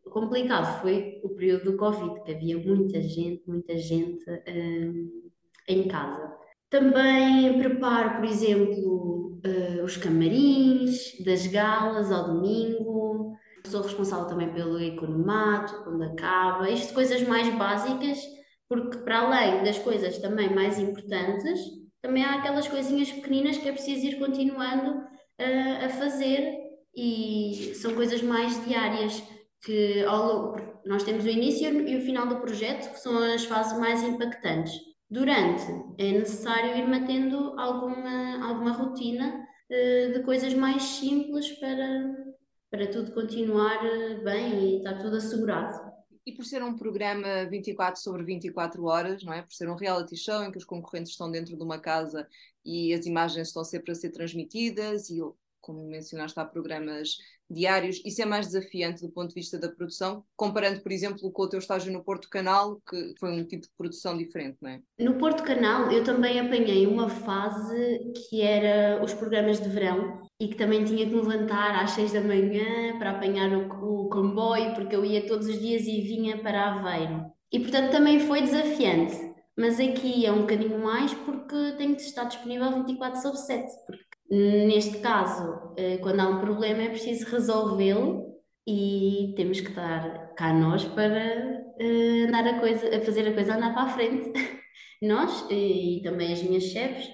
complicado 0.10 0.82
foi 0.82 1.20
o 1.26 1.30
período 1.36 1.72
do 1.72 1.78
Covid, 1.78 2.24
que 2.24 2.32
havia 2.32 2.58
muita 2.58 3.02
gente, 3.02 3.44
muita 3.46 3.78
gente. 3.78 4.24
Uh, 4.30 5.22
em 5.68 5.88
casa. 5.88 6.34
Também 6.70 7.58
preparo, 7.60 8.18
por 8.18 8.26
exemplo, 8.26 9.40
uh, 9.46 9.84
os 9.84 9.98
camarins 9.98 11.22
das 11.24 11.48
galas 11.48 12.12
ao 12.12 12.34
domingo. 12.34 13.36
Sou 13.66 13.82
responsável 13.82 14.26
também 14.26 14.52
pelo 14.54 14.80
economato, 14.80 15.84
quando 15.84 16.04
acaba. 16.04 16.70
Isto 16.70 16.94
coisas 16.94 17.22
mais 17.28 17.54
básicas, 17.56 18.18
porque 18.72 19.00
para 19.00 19.20
além 19.20 19.66
das 19.66 19.78
coisas 19.80 20.18
também 20.20 20.50
mais 20.56 20.80
importantes, 20.80 21.60
também 22.02 22.24
há 22.24 22.36
aquelas 22.36 22.70
coisinhas 22.70 23.12
pequeninas 23.12 23.58
que 23.58 23.68
é 23.68 23.72
preciso 23.74 24.08
ir 24.08 24.18
continuando 24.18 24.92
uh, 24.92 25.86
a 25.86 25.90
fazer 25.90 26.58
e 26.96 27.74
são 27.76 27.94
coisas 27.94 28.22
mais 28.22 28.64
diárias 28.66 29.22
que 29.62 30.02
ao, 30.06 30.56
nós 30.86 31.04
temos 31.04 31.26
o 31.26 31.28
início 31.28 31.86
e 31.86 31.98
o 31.98 32.02
final 32.02 32.26
do 32.28 32.40
projeto, 32.40 32.94
que 32.94 33.00
são 33.02 33.22
as 33.22 33.44
fases 33.44 33.78
mais 33.78 34.04
impactantes. 34.04 34.72
Durante, 35.10 35.66
é 35.98 36.14
necessário 36.14 36.78
ir 36.78 36.88
mantendo 36.88 37.60
alguma, 37.60 38.48
alguma 38.48 38.72
rotina 38.72 39.36
uh, 39.70 40.14
de 40.14 40.24
coisas 40.24 40.54
mais 40.54 40.82
simples 40.82 41.52
para, 41.60 42.16
para 42.72 42.88
tudo 42.88 43.12
continuar 43.12 43.86
eh, 43.86 44.22
bem 44.24 44.60
e 44.60 44.78
estar 44.78 44.98
tudo 45.00 45.18
assegurado. 45.18 45.91
E 46.26 46.32
por 46.32 46.46
ser 46.46 46.64
um 46.64 46.76
programa 46.76 47.46
24 47.50 48.00
sobre 48.00 48.24
24 48.24 48.84
horas, 48.86 49.24
não 49.24 49.34
é? 49.34 49.42
Por 49.42 49.54
ser 49.54 49.70
um 49.70 49.76
reality 49.76 50.16
show 50.16 50.44
em 50.44 50.52
que 50.52 50.58
os 50.58 50.66
concorrentes 50.66 51.12
estão 51.12 51.32
dentro 51.32 51.58
de 51.58 51.64
uma 51.64 51.80
casa 51.80 52.28
e 52.64 52.94
as 52.94 53.06
imagens 53.06 53.48
estão 53.48 53.64
sempre 53.64 53.92
a 53.92 53.96
ser 53.96 54.12
transmitidas 54.12 55.10
e 55.10 55.20
como 55.62 55.88
mencionaste, 55.88 56.40
há 56.40 56.46
programas 56.46 57.18
diários. 57.50 58.02
Isso 58.04 58.22
é 58.22 58.26
mais 58.26 58.48
desafiante 58.48 59.02
do 59.02 59.12
ponto 59.12 59.30
de 59.30 59.36
vista 59.36 59.58
da 59.58 59.70
produção, 59.70 60.24
comparando, 60.36 60.82
por 60.82 60.92
exemplo, 60.92 61.32
com 61.32 61.44
o 61.44 61.50
teu 61.50 61.60
estágio 61.60 61.94
no 61.94 62.04
Porto 62.04 62.30
Canal, 62.30 62.82
que 62.90 63.14
foi 63.20 63.32
um 63.32 63.46
tipo 63.46 63.64
de 63.64 63.72
produção 63.78 64.18
diferente, 64.18 64.58
não 64.62 64.72
é? 64.72 64.82
No 65.00 65.18
Porto 65.18 65.44
Canal, 65.44 65.92
eu 65.92 66.04
também 66.04 66.40
apanhei 66.40 66.88
uma 66.88 67.10
fase 67.10 68.12
que 68.30 68.42
era 68.42 69.04
os 69.04 69.14
programas 69.14 69.62
de 69.62 69.70
verão 69.70 70.21
e 70.42 70.48
que 70.48 70.56
também 70.56 70.84
tinha 70.84 71.06
que 71.06 71.14
me 71.14 71.22
levantar 71.22 71.82
às 71.82 71.92
seis 71.92 72.12
da 72.12 72.22
manhã 72.22 72.98
para 72.98 73.12
apanhar 73.12 73.50
o, 73.54 74.06
o 74.06 74.10
comboio, 74.10 74.74
porque 74.74 74.96
eu 74.96 75.06
ia 75.06 75.28
todos 75.28 75.48
os 75.48 75.60
dias 75.60 75.84
e 75.84 76.02
vinha 76.02 76.38
para 76.40 76.74
Aveiro. 76.74 77.26
E 77.52 77.60
portanto 77.60 77.92
também 77.92 78.20
foi 78.20 78.42
desafiante. 78.42 79.32
Mas 79.58 79.80
aqui 79.80 80.26
é 80.26 80.32
um 80.32 80.42
bocadinho 80.42 80.80
mais 80.80 81.14
porque 81.14 81.74
tenho 81.78 81.96
de 81.96 82.02
estar 82.02 82.24
disponível 82.24 82.72
24 82.72 83.22
sobre 83.22 83.38
7, 83.38 83.68
porque 83.86 84.12
Neste 84.32 85.00
caso, 85.00 85.74
eh, 85.76 85.98
quando 85.98 86.22
há 86.22 86.30
um 86.30 86.40
problema, 86.40 86.84
é 86.84 86.90
preciso 86.90 87.30
resolvê-lo 87.30 88.34
e 88.66 89.34
temos 89.36 89.60
que 89.60 89.68
estar 89.68 90.34
cá 90.36 90.54
nós 90.54 90.86
para 90.86 91.66
uh, 91.82 92.28
andar 92.28 92.48
a 92.48 92.60
coisa, 92.62 92.96
a 92.96 93.02
fazer 93.02 93.28
a 93.28 93.34
coisa 93.34 93.56
andar 93.56 93.74
para 93.74 93.84
a 93.84 93.90
frente. 93.90 94.32
nós 95.04 95.46
e, 95.50 96.00
também 96.02 96.32
as 96.32 96.42
minhas 96.44 96.64
chefes, 96.64 97.10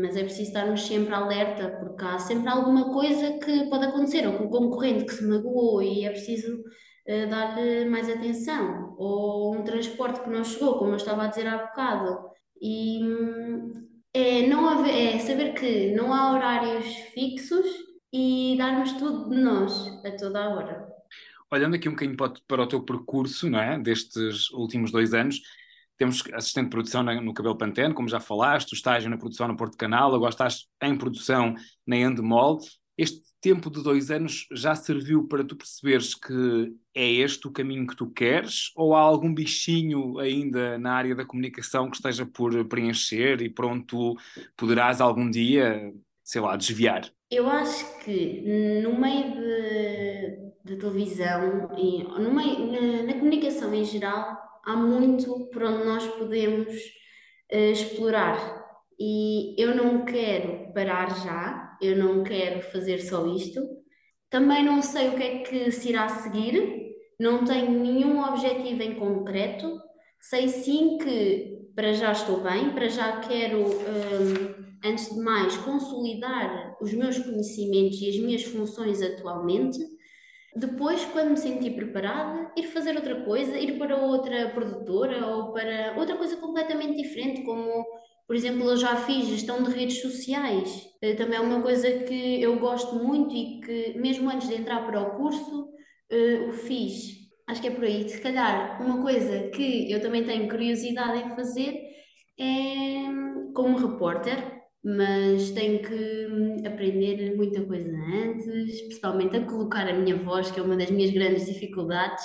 mas 0.00 0.16
é 0.16 0.22
preciso 0.22 0.48
estarmos 0.48 0.86
sempre 0.86 1.14
alerta, 1.14 1.68
porque 1.78 2.04
há 2.04 2.18
sempre 2.18 2.48
alguma 2.48 2.92
coisa 2.92 3.38
que 3.38 3.68
pode 3.68 3.84
acontecer, 3.84 4.26
ou 4.26 4.38
com 4.38 4.44
o 4.44 4.50
concorrente 4.50 5.04
que 5.04 5.12
se 5.14 5.26
magoou 5.26 5.82
e 5.82 6.04
é 6.04 6.10
preciso 6.10 6.60
uh, 6.60 7.28
dar-lhe 7.28 7.84
mais 7.86 8.08
atenção, 8.08 8.94
ou 8.98 9.54
um 9.54 9.62
transporte 9.62 10.22
que 10.22 10.30
não 10.30 10.44
chegou, 10.44 10.78
como 10.78 10.92
eu 10.92 10.96
estava 10.96 11.24
a 11.24 11.26
dizer 11.26 11.46
há 11.46 11.58
bocado. 11.58 12.30
E 12.60 13.04
hum, 13.04 13.70
é, 14.14 14.46
não 14.46 14.68
haver, 14.68 15.16
é 15.16 15.18
saber 15.18 15.52
que 15.54 15.92
não 15.94 16.14
há 16.14 16.32
horários 16.32 16.86
fixos 17.12 17.66
e 18.12 18.54
darmos 18.56 18.92
tudo 18.92 19.28
de 19.28 19.36
nós 19.36 19.86
a 20.04 20.10
toda 20.12 20.42
a 20.42 20.48
hora. 20.48 20.88
Olhando 21.52 21.74
aqui 21.74 21.88
um 21.88 21.92
bocadinho 21.92 22.16
para 22.16 22.62
o 22.62 22.66
teu 22.66 22.82
percurso, 22.82 23.50
não 23.50 23.60
é? 23.60 23.78
Destes 23.78 24.50
últimos 24.52 24.90
dois 24.90 25.12
anos, 25.12 25.42
temos 25.96 26.22
assistente 26.32 26.64
de 26.64 26.70
produção 26.70 27.02
no 27.02 27.34
Cabelo 27.34 27.56
Pantene, 27.56 27.94
como 27.94 28.08
já 28.08 28.20
falaste, 28.20 28.72
o 28.72 28.74
estágio 28.74 29.10
na 29.10 29.16
produção 29.16 29.48
no 29.48 29.56
Porto 29.56 29.76
Canal, 29.76 30.14
agora 30.14 30.30
estás 30.30 30.66
em 30.82 30.96
produção 30.96 31.54
na 31.86 31.96
Endemol. 31.96 32.58
Este 32.96 33.22
tempo 33.40 33.68
de 33.68 33.82
dois 33.82 34.10
anos 34.10 34.46
já 34.52 34.74
serviu 34.74 35.28
para 35.28 35.44
tu 35.44 35.54
perceberes 35.54 36.14
que 36.14 36.74
é 36.94 37.06
este 37.06 37.46
o 37.46 37.50
caminho 37.50 37.86
que 37.86 37.96
tu 37.96 38.08
queres? 38.08 38.70
Ou 38.74 38.94
há 38.94 39.00
algum 39.00 39.34
bichinho 39.34 40.18
ainda 40.18 40.78
na 40.78 40.94
área 40.94 41.14
da 41.14 41.26
comunicação 41.26 41.90
que 41.90 41.96
esteja 41.96 42.24
por 42.24 42.64
preencher 42.66 43.42
e 43.42 43.50
pronto, 43.50 44.16
poderás 44.56 45.00
algum 45.00 45.28
dia, 45.28 45.92
sei 46.22 46.40
lá, 46.40 46.56
desviar? 46.56 47.10
Eu 47.30 47.50
acho 47.50 47.98
que 47.98 48.80
no 48.82 48.98
meio 48.98 49.34
de, 49.34 50.52
de 50.64 50.76
televisão 50.76 51.68
e 51.76 52.04
no 52.04 52.32
meio, 52.32 52.72
na, 52.72 53.02
na, 53.02 53.12
comunicação 53.14 53.74
em 53.74 53.84
geral 53.84 54.53
há 54.66 54.76
muito 54.76 55.48
por 55.50 55.62
onde 55.62 55.84
nós 55.84 56.06
podemos 56.06 56.74
uh, 57.52 57.70
explorar 57.72 58.64
e 58.98 59.54
eu 59.60 59.74
não 59.74 60.04
quero 60.04 60.72
parar 60.72 61.08
já, 61.24 61.76
eu 61.80 61.96
não 61.96 62.22
quero 62.22 62.62
fazer 62.62 63.00
só 63.00 63.26
isto. 63.34 63.60
Também 64.30 64.64
não 64.64 64.82
sei 64.82 65.08
o 65.08 65.16
que 65.16 65.22
é 65.22 65.38
que 65.38 65.72
se 65.72 65.90
irá 65.90 66.08
seguir, 66.08 66.94
não 67.18 67.44
tenho 67.44 67.70
nenhum 67.70 68.22
objetivo 68.22 68.82
em 68.82 68.94
concreto. 68.94 69.80
Sei 70.20 70.48
sim 70.48 70.98
que 70.98 71.54
para 71.74 71.92
já 71.92 72.12
estou 72.12 72.40
bem, 72.40 72.70
para 72.70 72.88
já 72.88 73.20
quero, 73.20 73.58
um, 73.60 74.88
antes 74.88 75.12
de 75.12 75.20
mais, 75.20 75.56
consolidar 75.58 76.76
os 76.80 76.92
meus 76.92 77.18
conhecimentos 77.18 78.00
e 78.00 78.10
as 78.10 78.16
minhas 78.16 78.44
funções 78.44 79.02
atualmente. 79.02 79.78
Depois, 80.56 81.04
quando 81.06 81.30
me 81.30 81.36
sentir 81.36 81.74
preparada, 81.74 82.52
ir 82.56 82.64
fazer 82.68 82.96
outra 82.96 83.24
coisa, 83.24 83.58
ir 83.58 83.78
para 83.78 83.96
outra 83.96 84.50
produtora 84.50 85.26
ou 85.26 85.52
para 85.52 85.94
outra 85.98 86.16
coisa 86.16 86.36
completamente 86.36 87.02
diferente, 87.02 87.42
como 87.42 87.84
por 88.26 88.34
exemplo, 88.34 88.70
eu 88.70 88.76
já 88.76 88.96
fiz 88.96 89.26
gestão 89.26 89.62
de 89.62 89.70
redes 89.70 90.00
sociais, 90.00 90.88
eh, 91.02 91.14
também 91.14 91.36
é 91.36 91.40
uma 91.40 91.60
coisa 91.60 91.90
que 92.04 92.40
eu 92.42 92.58
gosto 92.58 92.94
muito 92.96 93.34
e 93.34 93.60
que, 93.60 93.98
mesmo 93.98 94.30
antes 94.30 94.48
de 94.48 94.54
entrar 94.54 94.86
para 94.86 95.00
o 95.00 95.16
curso, 95.16 95.64
uh, 96.10 96.48
o 96.48 96.52
fiz. 96.52 97.24
Acho 97.46 97.60
que 97.60 97.68
é 97.68 97.70
por 97.70 97.84
aí. 97.84 98.08
Se 98.08 98.20
calhar, 98.20 98.80
uma 98.82 99.02
coisa 99.02 99.50
que 99.50 99.90
eu 99.92 100.00
também 100.00 100.24
tenho 100.24 100.48
curiosidade 100.48 101.18
em 101.18 101.36
fazer 101.36 101.82
é 102.38 103.04
como 103.54 103.76
repórter, 103.76 104.62
mas 104.84 105.50
tenho 105.52 105.80
que 105.80 106.26
hum, 106.30 106.62
aprender 106.66 107.34
muita 107.36 107.64
coisa 107.64 107.90
antes, 107.90 108.82
principalmente 108.82 109.36
a 109.36 109.46
colocar 109.46 109.88
a 109.88 109.94
minha 109.94 110.16
voz, 110.16 110.50
que 110.50 110.60
é 110.60 110.62
uma 110.62 110.76
das 110.76 110.90
minhas 110.90 111.10
grandes 111.10 111.46
dificuldades 111.46 112.24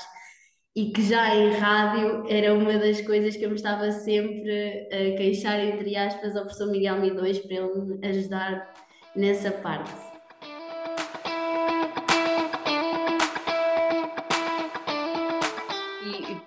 e 0.75 0.91
que 0.91 1.01
já 1.01 1.35
em 1.35 1.53
rádio 1.53 2.25
era 2.27 2.53
uma 2.53 2.77
das 2.77 3.01
coisas 3.01 3.35
que 3.35 3.43
eu 3.43 3.49
me 3.49 3.55
estava 3.55 3.91
sempre 3.91 4.87
a 4.91 5.17
queixar, 5.17 5.59
entre 5.59 5.95
aspas, 5.95 6.35
ao 6.35 6.43
professor 6.43 6.69
Miguel 6.69 6.99
Midões 6.99 7.39
para 7.39 7.55
ele 7.55 7.97
me 7.97 8.07
ajudar 8.07 8.73
nessa 9.15 9.51
parte. 9.51 10.08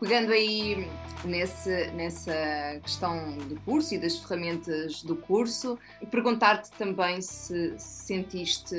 Pegando 0.02 0.32
aí 0.32 0.90
nesse, 1.25 1.87
nessa 1.92 2.32
questão 2.82 3.38
do 3.38 3.54
curso 3.61 3.94
e 3.94 3.99
das 3.99 4.16
ferramentas 4.16 5.00
do 5.04 5.14
curso, 5.14 5.78
perguntar-te 6.11 6.73
também 6.73 7.23
se 7.23 7.78
sentiste 7.78 8.75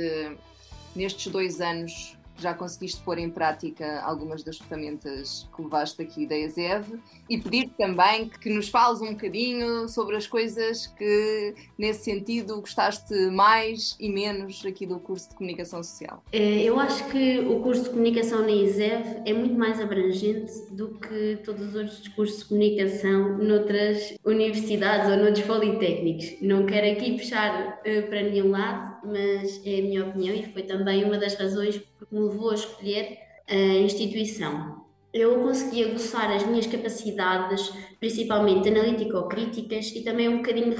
nestes 0.94 1.32
dois 1.32 1.62
anos 1.62 2.18
já 2.38 2.54
conseguiste 2.54 3.02
pôr 3.02 3.18
em 3.18 3.30
prática 3.30 4.02
algumas 4.02 4.44
das 4.44 4.58
ferramentas 4.58 5.48
que 5.56 5.62
levaste 5.62 6.02
aqui 6.02 6.26
da 6.26 6.38
ESEV 6.38 7.00
e 7.30 7.38
pedir 7.38 7.70
também 7.78 8.30
que 8.30 8.50
nos 8.50 8.70
fales 8.70 9.02
um 9.02 9.12
bocadinho 9.12 9.88
sobre 9.88 10.16
as 10.16 10.28
coisas 10.28 10.88
que, 10.88 11.56
nesse 11.78 12.06
sentido, 12.06 12.60
gostaste 12.60 13.14
mais 13.32 13.96
e 14.00 14.10
menos 14.10 14.66
aqui 14.66 14.86
do 14.86 15.00
curso 15.00 15.30
de 15.30 15.36
Comunicação 15.36 15.84
Social. 15.84 16.24
Eh, 16.32 16.64
eu 16.64 16.80
acho 16.80 17.08
que 17.10 17.40
o 17.40 17.60
curso 17.62 17.84
de 17.84 17.90
Comunicação 17.90 18.42
na 18.42 18.52
ESEV 18.52 19.22
é 19.26 19.34
muito 19.34 19.56
mais 19.56 19.80
abrangente 19.80 20.52
do 20.72 21.00
que 21.00 21.40
todos 21.44 21.70
os 21.70 21.76
outros 21.76 22.08
cursos 22.10 22.40
de 22.40 22.46
comunicação 22.46 23.38
noutras 23.38 24.16
universidades 24.26 25.10
ou 25.10 25.18
noutros 25.18 25.46
politécnicos. 25.46 26.42
Não 26.42 26.66
quero 26.66 26.92
aqui 26.92 27.18
puxar 27.18 27.80
uh, 27.80 28.08
para 28.08 28.22
nenhum 28.24 28.52
lado, 28.52 29.08
mas 29.08 29.62
é 29.66 29.80
a 29.80 29.82
minha 29.82 30.06
opinião 30.06 30.36
e 30.36 30.44
foi 30.52 30.64
também 30.64 31.04
uma 31.04 31.18
das 31.18 31.36
razões 31.36 31.82
me 32.14 32.20
levou 32.20 32.52
a 32.52 32.56
escolher 32.56 33.18
a 33.50 33.56
instituição. 33.56 34.84
Eu 35.12 35.42
consegui 35.42 35.84
aguçar 35.84 36.32
as 36.32 36.46
minhas 36.46 36.68
capacidades, 36.68 37.72
principalmente 38.00 38.70
analítico-críticas 38.70 39.92
e 39.96 40.04
também 40.04 40.30
um 40.30 40.38
bocadinho 40.38 40.74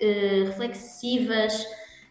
eh, 0.00 0.44
reflexivas 0.46 1.66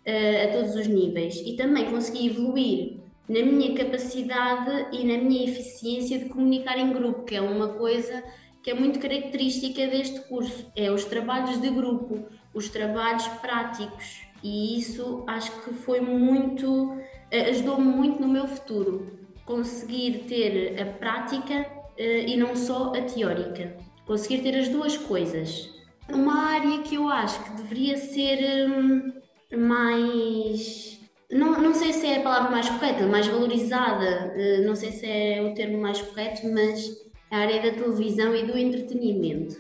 eh, 0.05 0.45
a 0.45 0.51
todos 0.53 0.75
os 0.75 0.87
níveis. 0.87 1.41
E 1.45 1.55
também 1.55 1.89
consegui 1.89 2.27
evoluir 2.27 2.97
na 3.27 3.41
minha 3.41 3.73
capacidade 3.73 4.87
e 4.91 5.05
na 5.05 5.17
minha 5.21 5.45
eficiência 5.49 6.19
de 6.19 6.25
comunicar 6.25 6.77
em 6.77 6.91
grupo, 6.91 7.23
que 7.23 7.35
é 7.35 7.41
uma 7.41 7.69
coisa 7.69 8.23
que 8.61 8.71
é 8.71 8.73
muito 8.73 8.99
característica 8.99 9.85
deste 9.87 10.21
curso, 10.21 10.71
é 10.75 10.91
os 10.91 11.05
trabalhos 11.05 11.61
de 11.61 11.69
grupo, 11.69 12.25
os 12.53 12.67
trabalhos 12.67 13.27
práticos. 13.39 14.21
E 14.43 14.77
isso 14.77 15.23
acho 15.27 15.63
que 15.63 15.73
foi 15.73 16.01
muito 16.01 16.97
ajudou-me 17.31 17.85
muito 17.85 18.21
no 18.21 18.27
meu 18.27 18.47
futuro. 18.47 19.19
Conseguir 19.45 20.25
ter 20.27 20.81
a 20.81 20.85
prática 20.85 21.65
eh, 21.97 22.25
e 22.27 22.37
não 22.37 22.55
só 22.55 22.93
a 22.95 23.01
teórica. 23.01 23.75
Conseguir 24.05 24.41
ter 24.41 24.57
as 24.57 24.67
duas 24.67 24.97
coisas. 24.97 25.69
Uma 26.09 26.51
área 26.51 26.79
que 26.79 26.95
eu 26.95 27.09
acho 27.09 27.43
que 27.43 27.51
deveria 27.61 27.97
ser 27.97 28.69
hum, 28.69 29.13
mais. 29.55 30.99
Não, 31.31 31.59
não 31.59 31.73
sei 31.73 31.91
se 31.91 32.05
é 32.05 32.17
a 32.17 32.21
palavra 32.21 32.51
mais 32.51 32.69
correta, 32.69 33.07
mais 33.07 33.27
valorizada, 33.27 34.33
eh, 34.35 34.61
não 34.61 34.75
sei 34.75 34.91
se 34.91 35.05
é 35.05 35.41
o 35.41 35.53
termo 35.55 35.79
mais 35.79 36.01
correto, 36.01 36.47
mas 36.47 36.87
a 37.31 37.37
área 37.39 37.61
da 37.61 37.71
televisão 37.71 38.35
e 38.35 38.43
do 38.43 38.57
entretenimento. 38.57 39.55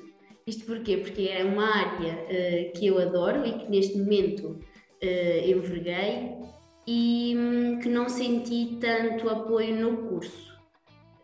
Isto 0.45 0.65
porquê? 0.65 0.97
Porque 0.97 1.23
é 1.23 1.43
uma 1.43 1.65
área 1.65 2.71
que 2.75 2.85
eu 2.85 2.99
adoro 2.99 3.43
e 3.47 3.53
que 3.53 3.71
neste 3.71 3.97
momento 3.97 4.59
enverguei 5.01 6.37
e 6.87 7.35
hum, 7.37 7.79
que 7.79 7.89
não 7.89 8.07
senti 8.09 8.77
tanto 8.79 9.29
apoio 9.29 9.75
no 9.75 9.97
curso. 10.09 10.55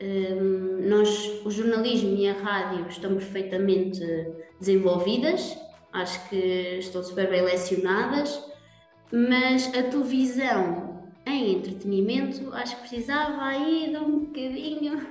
Um, 0.02 0.90
nós, 0.90 1.46
o 1.46 1.52
jornalismo 1.52 2.16
e 2.16 2.28
a 2.28 2.34
rádio 2.34 2.88
estão 2.88 3.14
perfeitamente 3.14 4.02
desenvolvidas, 4.60 5.56
acho 5.94 6.28
que 6.30 6.78
estão 6.80 7.04
super 7.04 7.30
bem 7.30 7.44
lecionadas, 7.44 8.44
mas 9.12 9.68
a 9.76 9.84
televisão 9.84 11.04
em 11.26 11.54
entretenimento 11.54 12.52
acho 12.54 12.76
que 12.78 12.90
precisava 12.90 13.44
aí 13.44 13.92
de 13.92 13.98
um 13.98 14.20
bocadinho 14.22 15.08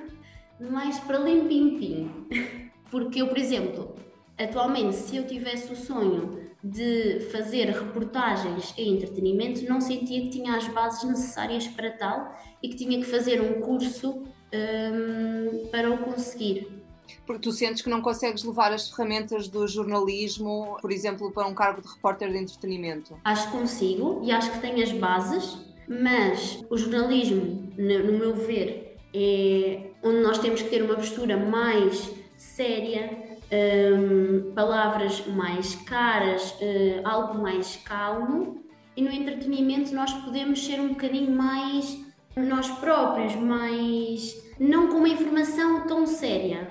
mais 0.59 0.99
para 0.99 1.19
limpim-pim. 1.19 2.27
Porque 2.91 3.21
eu, 3.21 3.27
por 3.27 3.37
exemplo, 3.37 3.95
atualmente, 4.37 4.95
se 4.95 5.15
eu 5.15 5.25
tivesse 5.25 5.71
o 5.71 5.75
sonho 5.75 6.40
de 6.63 7.21
fazer 7.31 7.65
reportagens 7.65 8.73
em 8.77 8.93
entretenimento, 8.95 9.63
não 9.67 9.81
sentia 9.81 10.21
que 10.21 10.29
tinha 10.29 10.55
as 10.55 10.67
bases 10.67 11.03
necessárias 11.03 11.67
para 11.67 11.91
tal 11.91 12.37
e 12.61 12.69
que 12.69 12.75
tinha 12.75 12.99
que 12.99 13.05
fazer 13.05 13.41
um 13.41 13.61
curso 13.61 14.23
um, 14.53 15.67
para 15.71 15.89
o 15.89 15.97
conseguir. 15.99 16.81
Porque 17.25 17.41
tu 17.41 17.51
sentes 17.51 17.81
que 17.81 17.89
não 17.89 18.01
consegues 18.01 18.43
levar 18.43 18.71
as 18.71 18.89
ferramentas 18.89 19.47
do 19.47 19.67
jornalismo, 19.67 20.77
por 20.81 20.91
exemplo, 20.91 21.31
para 21.31 21.47
um 21.47 21.53
cargo 21.53 21.81
de 21.81 21.87
repórter 21.87 22.31
de 22.31 22.37
entretenimento? 22.37 23.17
Acho 23.23 23.51
que 23.51 23.57
consigo 23.57 24.21
e 24.23 24.31
acho 24.31 24.51
que 24.51 24.59
tenho 24.59 24.81
as 24.81 24.91
bases, 24.91 25.57
mas 25.87 26.63
o 26.69 26.77
jornalismo, 26.77 27.69
no 27.77 28.13
meu 28.13 28.35
ver, 28.35 28.97
é 29.13 29.91
onde 30.03 30.21
nós 30.21 30.37
temos 30.37 30.61
que 30.61 30.69
ter 30.69 30.81
uma 30.83 30.95
postura 30.95 31.37
mais 31.37 32.11
séria, 32.37 33.30
um, 33.51 34.53
palavras 34.53 35.25
mais 35.27 35.75
caras, 35.75 36.51
uh, 36.51 37.01
algo 37.03 37.41
mais 37.41 37.75
calmo, 37.77 38.63
e 38.95 39.01
no 39.01 39.11
entretenimento 39.11 39.93
nós 39.93 40.13
podemos 40.13 40.65
ser 40.65 40.79
um 40.79 40.89
bocadinho 40.89 41.31
mais 41.31 41.99
nós 42.35 42.69
próprios, 42.69 43.35
mais 43.35 44.35
não 44.59 44.87
com 44.87 44.97
uma 44.97 45.09
informação 45.09 45.85
tão 45.85 46.05
séria. 46.05 46.69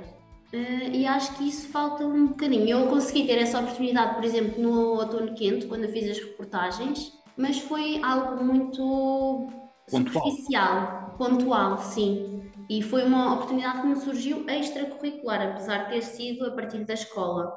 Uh, 0.52 0.90
e 0.92 1.06
acho 1.06 1.36
que 1.36 1.48
isso 1.48 1.68
falta 1.68 2.04
um 2.04 2.28
bocadinho. 2.28 2.68
Eu 2.68 2.86
consegui 2.86 3.26
ter 3.26 3.38
essa 3.38 3.60
oportunidade, 3.60 4.14
por 4.14 4.24
exemplo, 4.24 4.60
no 4.60 4.98
Outono 4.98 5.34
Quente, 5.34 5.66
quando 5.66 5.84
eu 5.84 5.92
fiz 5.92 6.10
as 6.10 6.18
reportagens, 6.18 7.12
mas 7.36 7.58
foi 7.58 8.00
algo 8.02 8.42
muito 8.42 9.48
pontual. 9.90 10.24
superficial, 10.24 11.14
pontual, 11.16 11.78
sim. 11.78 12.50
E 12.70 12.82
foi 12.82 13.02
uma 13.02 13.34
oportunidade 13.34 13.80
que 13.80 13.88
me 13.88 13.96
surgiu 13.96 14.48
extracurricular, 14.48 15.42
apesar 15.42 15.86
de 15.86 15.94
ter 15.94 16.02
sido 16.02 16.46
a 16.46 16.52
partir 16.52 16.84
da 16.84 16.94
escola. 16.94 17.52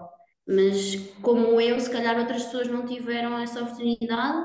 Mas 0.47 0.95
como 1.21 1.61
eu, 1.61 1.79
se 1.79 1.91
calhar 1.91 2.17
outras 2.17 2.45
pessoas 2.45 2.67
não 2.67 2.83
tiveram 2.87 3.37
essa 3.37 3.61
oportunidade 3.61 4.43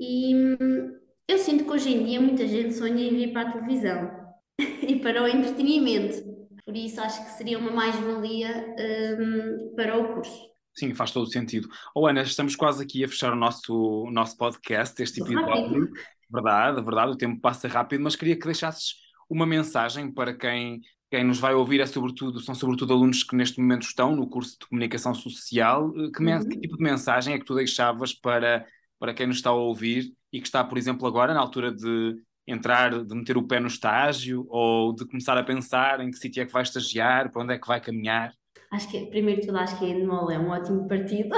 e 0.00 0.34
hum, 0.34 0.98
eu 1.28 1.36
sinto 1.36 1.64
que 1.64 1.70
hoje 1.70 1.94
em 1.94 2.06
dia 2.06 2.18
muita 2.18 2.48
gente 2.48 2.72
sonha 2.72 3.06
em 3.06 3.14
vir 3.14 3.32
para 3.34 3.50
a 3.50 3.52
televisão 3.52 4.10
e 4.58 4.96
para 5.00 5.22
o 5.22 5.28
entretenimento. 5.28 6.34
Por 6.64 6.74
isso 6.74 6.98
acho 7.02 7.22
que 7.22 7.32
seria 7.32 7.58
uma 7.58 7.70
mais-valia 7.70 8.74
um, 9.20 9.74
para 9.76 9.98
o 9.98 10.14
curso. 10.14 10.46
Sim, 10.74 10.94
faz 10.94 11.10
todo 11.10 11.24
o 11.24 11.30
sentido. 11.30 11.68
Oh, 11.94 12.06
Ana, 12.06 12.22
estamos 12.22 12.56
quase 12.56 12.82
aqui 12.82 13.04
a 13.04 13.08
fechar 13.08 13.34
o 13.34 13.36
nosso, 13.36 14.04
o 14.04 14.10
nosso 14.10 14.34
podcast, 14.38 15.00
este 15.02 15.20
episódio. 15.20 15.90
Verdade, 16.30 16.82
verdade, 16.82 17.12
o 17.12 17.16
tempo 17.16 17.40
passa 17.40 17.68
rápido, 17.68 18.02
mas 18.02 18.16
queria 18.16 18.34
que 18.34 18.46
deixasses 18.46 19.05
uma 19.28 19.46
mensagem 19.46 20.10
para 20.10 20.34
quem, 20.34 20.80
quem 21.10 21.24
nos 21.24 21.38
vai 21.38 21.54
ouvir 21.54 21.80
é 21.80 21.86
sobretudo, 21.86 22.40
são 22.40 22.54
sobretudo 22.54 22.92
alunos 22.92 23.22
que 23.22 23.36
neste 23.36 23.60
momento 23.60 23.82
estão 23.82 24.14
no 24.14 24.28
curso 24.28 24.58
de 24.58 24.66
comunicação 24.66 25.14
social. 25.14 25.92
Eh, 25.96 26.10
que, 26.14 26.22
uhum. 26.22 26.48
que, 26.48 26.60
tipo 26.60 26.76
de 26.76 26.82
mensagem 26.82 27.34
é 27.34 27.38
que 27.38 27.44
tu 27.44 27.54
deixavas 27.54 28.12
para, 28.12 28.66
para 28.98 29.14
quem 29.14 29.26
nos 29.26 29.36
está 29.36 29.50
a 29.50 29.54
ouvir 29.54 30.12
e 30.32 30.40
que 30.40 30.46
está, 30.46 30.62
por 30.64 30.78
exemplo, 30.78 31.06
agora 31.06 31.34
na 31.34 31.40
altura 31.40 31.72
de 31.72 32.16
entrar, 32.46 33.04
de 33.04 33.14
meter 33.14 33.36
o 33.36 33.46
pé 33.46 33.58
no 33.58 33.66
estágio 33.66 34.46
ou 34.48 34.94
de 34.94 35.04
começar 35.06 35.36
a 35.36 35.42
pensar 35.42 36.00
em 36.00 36.10
que 36.10 36.18
sítio 36.18 36.42
é 36.42 36.46
que 36.46 36.52
vai 36.52 36.62
estagiar, 36.62 37.30
para 37.30 37.42
onde 37.42 37.54
é 37.54 37.58
que 37.58 37.66
vai 37.66 37.80
caminhar? 37.80 38.32
Acho 38.70 38.88
que, 38.88 39.06
primeiro 39.06 39.40
de 39.40 39.46
tudo, 39.46 39.58
acho 39.58 39.78
que 39.78 39.84
a 39.84 39.88
Endemol 39.88 40.30
é 40.30 40.38
um 40.38 40.50
ótimo 40.50 40.86
partido. 40.88 41.30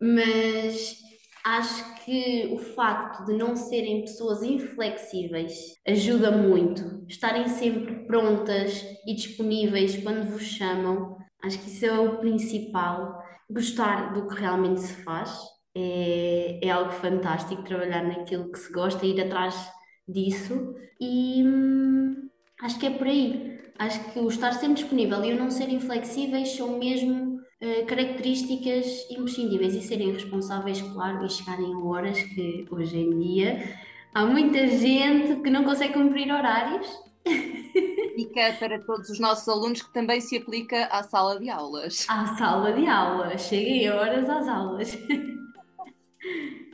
Mas 0.00 1.01
Acho 1.44 2.04
que 2.04 2.50
o 2.52 2.58
facto 2.58 3.24
de 3.24 3.34
não 3.34 3.56
serem 3.56 4.02
pessoas 4.02 4.42
inflexíveis 4.42 5.76
ajuda 5.86 6.30
muito. 6.30 7.04
Estarem 7.08 7.48
sempre 7.48 8.06
prontas 8.06 8.84
e 9.06 9.14
disponíveis 9.14 9.96
quando 10.02 10.30
vos 10.30 10.42
chamam, 10.42 11.16
acho 11.42 11.58
que 11.58 11.68
isso 11.68 11.84
é 11.84 11.98
o 11.98 12.18
principal. 12.18 13.20
Gostar 13.50 14.12
do 14.14 14.26
que 14.28 14.40
realmente 14.40 14.80
se 14.80 14.94
faz 15.02 15.36
é, 15.74 16.60
é 16.62 16.70
algo 16.70 16.92
fantástico. 16.92 17.64
Trabalhar 17.64 18.04
naquilo 18.04 18.50
que 18.50 18.58
se 18.58 18.72
gosta, 18.72 19.04
ir 19.04 19.20
atrás 19.20 19.68
disso 20.06 20.74
e 21.00 21.42
hum, 21.44 22.28
acho 22.60 22.78
que 22.78 22.86
é 22.86 22.90
por 22.90 23.06
aí. 23.08 23.60
Acho 23.78 24.12
que 24.12 24.20
o 24.20 24.28
estar 24.28 24.52
sempre 24.52 24.74
disponível 24.74 25.24
e 25.24 25.32
o 25.32 25.38
não 25.38 25.50
ser 25.50 25.68
inflexíveis 25.68 26.54
são 26.54 26.78
mesmo 26.78 27.31
eh, 27.62 27.84
características 27.84 29.08
imprescindíveis 29.08 29.76
e 29.76 29.82
serem 29.82 30.10
responsáveis, 30.10 30.82
claro, 30.82 31.24
e 31.24 31.30
chegarem 31.30 31.72
a 31.72 31.78
horas 31.78 32.20
que 32.20 32.66
hoje 32.68 32.98
em 32.98 33.16
dia 33.20 33.78
há 34.12 34.26
muita 34.26 34.66
gente 34.66 35.40
que 35.42 35.48
não 35.48 35.62
consegue 35.62 35.94
cumprir 35.94 36.32
horários. 36.32 36.88
Fica 38.16 38.56
para 38.58 38.80
todos 38.80 39.08
os 39.10 39.20
nossos 39.20 39.48
alunos 39.48 39.80
que 39.80 39.92
também 39.92 40.20
se 40.20 40.38
aplica 40.38 40.86
à 40.86 41.04
sala 41.04 41.38
de 41.38 41.48
aulas. 41.50 42.04
À 42.08 42.34
sala 42.36 42.72
de 42.72 42.84
aulas, 42.88 43.42
cheguem 43.42 43.86
a 43.86 43.94
horas 43.94 44.28
às 44.28 44.48
aulas. 44.48 44.98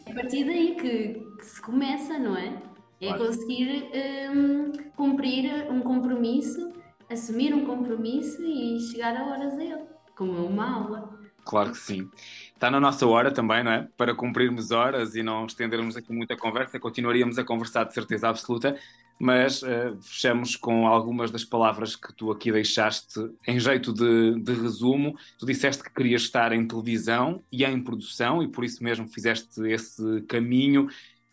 É 0.07 0.11
a 0.11 0.15
partir 0.15 0.45
daí 0.45 0.75
que, 0.75 1.23
que 1.39 1.45
se 1.45 1.61
começa, 1.61 2.19
não 2.19 2.35
é? 2.35 2.63
É 2.99 3.09
claro. 3.09 3.27
conseguir 3.27 3.91
um, 4.35 4.73
cumprir 4.97 5.71
um 5.71 5.83
compromisso, 5.83 6.73
assumir 7.11 7.53
um 7.53 7.67
compromisso 7.67 8.43
e 8.43 8.81
chegar 8.91 9.15
a 9.15 9.27
horas 9.27 9.59
a 9.59 9.63
ele 9.63 9.88
como 10.19 10.45
uma 10.45 10.69
aula. 10.69 11.19
Claro 11.45 11.71
que 11.71 11.79
sim. 11.79 12.11
Está 12.53 12.71
na 12.71 12.81
nossa 12.81 13.07
hora 13.07 13.31
também, 13.31 13.63
não 13.63 13.71
é? 13.71 13.89
Para 13.97 14.15
cumprirmos 14.15 14.73
horas 14.73 15.15
e 15.15 15.23
não 15.23 15.47
estendermos 15.47 15.97
aqui 15.97 16.13
muita 16.13 16.37
conversa, 16.37 16.79
continuaríamos 16.81 17.39
a 17.39 17.45
conversar 17.45 17.85
de 17.85 17.95
certeza 17.95 18.29
absoluta, 18.29 18.77
mas 19.19 19.63
uh, 19.63 19.97
fechamos 20.03 20.57
com 20.57 20.87
algumas 20.87 21.31
das 21.31 21.45
palavras 21.45 21.97
que 21.97 22.13
tu 22.13 22.33
aqui 22.33 22.51
deixaste 22.51 23.19
em 23.47 23.59
jeito 23.59 23.95
de, 23.95 24.41
de, 24.41 24.53
resumo. 24.53 25.17
Tu 25.39 25.47
disseste 25.47 25.85
que 25.85 25.95
querias 25.95 26.23
estar 26.23 26.53
em 26.53 26.67
televisão 26.67 27.43
e 27.51 27.65
em 27.65 27.81
produção 27.81 28.43
e 28.43 28.49
por 28.49 28.65
isso 28.65 28.83
mesmo 28.83 29.09
fizeste 29.09 29.63
esse 29.69 30.21
caminho 30.23 30.89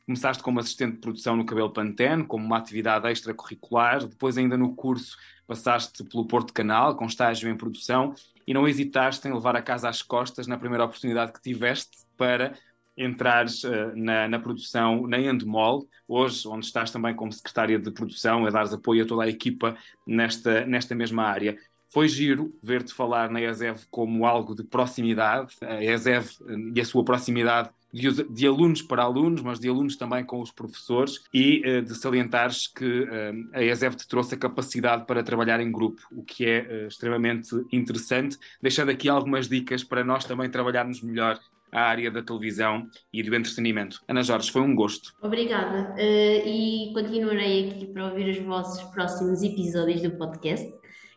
Começaste 0.06 0.44
como 0.44 0.60
assistente 0.60 0.94
de 0.94 1.00
produção 1.00 1.36
no 1.36 1.48
Cabelo 1.48 1.72
Pantene, 1.72 2.24
como 2.24 2.46
uma 2.46 2.60
atividade 2.60 3.12
extracurricular, 3.12 4.06
depois 4.06 4.38
ainda 4.38 4.56
no 4.56 4.76
curso 4.76 5.18
passaste 5.48 6.04
pelo 6.04 6.28
Porto 6.28 6.54
Canal, 6.54 6.96
com 6.96 7.06
estágio 7.06 7.50
em 7.50 7.58
produção, 7.58 8.14
e 8.48 8.54
não 8.54 8.68
hesitaste 8.68 9.28
em 9.28 9.34
levar 9.34 9.56
a 9.56 9.62
casa 9.62 9.90
às 9.90 10.02
costas 10.02 10.48
na 10.48 10.58
primeira 10.58 10.86
oportunidade 10.86 11.34
que 11.34 11.42
tiveste 11.42 12.06
para 12.18 12.54
entrares 12.98 13.64
uh, 13.64 13.92
na, 13.96 14.28
na, 14.28 14.40
produção 14.40 15.06
na 15.08 15.20
Endemol, 15.20 15.88
hoje, 16.08 16.48
onde 16.48 16.66
estás 16.66 16.92
também 16.92 17.14
como 17.14 17.32
secretária 17.32 17.78
de 17.78 17.92
produção, 17.92 18.46
a 18.46 18.50
dares 18.50 18.74
apoio 18.74 19.04
a 19.04 19.08
toda 19.08 19.24
a 19.24 19.30
equipa 19.30 19.76
nesta, 20.08 20.66
nesta 20.66 20.96
mesma 20.96 21.24
área. 21.24 21.58
Foi 21.90 22.08
giro 22.08 22.54
ver-te 22.62 22.94
falar 22.94 23.30
na 23.30 23.42
ESEV 23.42 23.86
como 23.90 24.26
algo 24.26 24.56
de 24.56 24.64
proximidade, 24.64 25.54
a 25.62 25.84
ESEV 25.84 26.26
eh, 26.48 26.56
e 26.76 26.82
a 26.82 26.86
sua 26.86 27.06
proximidade 27.06 27.70
de, 27.96 28.24
de, 28.26 28.46
alunos 28.46 28.82
para 28.82 29.04
alunos, 29.04 29.42
mas 29.42 29.58
de 29.58 29.70
alunos 29.70 29.96
também 29.96 30.24
com 30.26 30.42
os 30.42 30.52
professores, 30.52 31.24
e 31.34 31.62
uh, 31.66 31.82
de 31.82 31.96
salientares 31.96 32.68
que 32.68 33.04
uh, 33.04 33.50
a 33.54 33.64
ESEV 33.64 33.96
te 33.96 34.06
trouxe 34.06 34.36
a 34.36 34.38
capacidade 34.38 35.06
para 35.06 35.24
trabalhar 35.24 35.62
em 35.62 35.72
grupo, 35.72 36.02
o 36.12 36.22
que 36.22 36.46
é 36.46 36.62
uh, 36.62 36.88
extremamente 36.88 37.56
interessante, 37.72 38.38
deixando 38.62 38.92
aqui 38.92 39.08
algumas 39.08 39.48
dicas 39.48 39.82
para 39.82 40.04
nós 40.04 40.26
também 40.26 40.50
trabalharmos 40.50 41.02
melhor 41.02 41.40
a 41.72 41.82
área 41.82 42.12
da 42.12 42.22
televisão 42.22 42.88
e 43.14 43.24
do 43.24 43.34
entretenimento. 43.34 44.02
Ana 44.08 44.24
Jorge, 44.24 44.52
foi 44.52 44.62
um 44.62 44.76
gosto. 44.76 45.14
Obrigada. 45.22 45.94
E 46.00 46.92
continuarei 46.94 47.70
aqui 47.70 47.88
para 47.88 48.08
ouvir 48.08 48.30
os 48.30 48.38
vossos 48.46 48.82
próximos 48.92 49.44
episódios 49.44 50.02
do 50.02 50.12
podcast, 50.12 50.66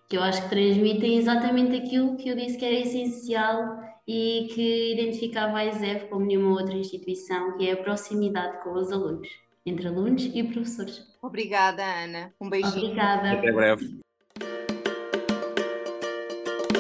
que 0.09 0.17
eu 0.17 0.23
acho 0.23 0.43
que 0.43 0.49
transmitem 0.49 1.19
exatamente 1.19 1.77
aquilo 1.77 2.17
que 2.17 2.29
eu 2.29 2.35
disse 2.35 2.59
que 2.59 2.65
era 2.65 2.75
essencial 2.75 3.79
e 4.09 4.49
que 4.55 4.95
identificava 4.95 5.59
a 5.59 5.67
ESEV 5.67 6.09
como 6.09 6.25
nenhuma 6.25 6.59
outra 6.59 6.75
instituição, 6.75 7.59
que 7.59 7.69
é 7.69 7.75
a 7.75 7.77
proximidade 7.77 8.63
com 8.65 8.73
os 8.73 8.91
alunos, 8.91 9.29
entre 9.67 9.87
alunos 9.87 10.25
e 10.25 10.43
professores. 10.43 11.07
Obrigada, 11.21 11.85
Ana. 11.85 12.33
Um 12.41 12.49
beijinho. 12.49 12.87
Obrigada. 12.87 13.33
Até 13.33 13.53
breve. 13.53 14.01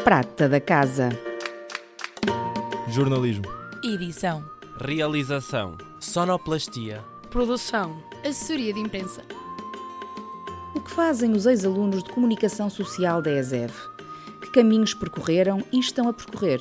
Prata 0.02 0.48
da 0.48 0.58
Casa. 0.58 1.10
Jornalismo. 2.88 3.44
Edição. 3.84 4.42
Realização. 4.80 5.76
Sonoplastia. 6.00 7.04
Produção. 7.30 8.02
Assessoria 8.24 8.72
de 8.72 8.80
imprensa. 8.80 9.22
O 10.74 10.80
que 10.80 10.90
fazem 10.90 11.32
os 11.32 11.44
ex-alunos 11.44 12.02
de 12.02 12.10
comunicação 12.10 12.70
social 12.70 13.20
da 13.20 13.30
ESEV? 13.32 13.74
Que 14.40 14.50
caminhos 14.52 14.94
percorreram 14.94 15.62
e 15.70 15.78
estão 15.78 16.08
a 16.08 16.12
percorrer? 16.14 16.60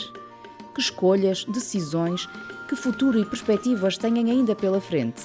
Que 0.77 0.81
escolhas, 0.81 1.43
decisões, 1.43 2.29
que 2.67 2.75
futuro 2.75 3.17
e 3.17 3.25
perspectivas 3.25 3.97
têm 3.97 4.19
ainda 4.29 4.53
pela 4.53 4.79
frente? 4.79 5.23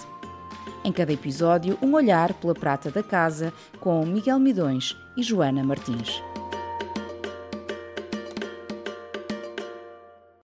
Em 0.83 0.91
cada 0.91 1.13
episódio, 1.13 1.77
um 1.83 1.93
olhar 1.93 2.33
pela 2.33 2.55
prata 2.55 2.91
da 2.91 3.03
casa 3.03 3.53
com 3.79 4.03
Miguel 4.07 4.39
Midões 4.39 4.97
e 5.15 5.23
Joana 5.23 5.63
Martins. 5.63 6.23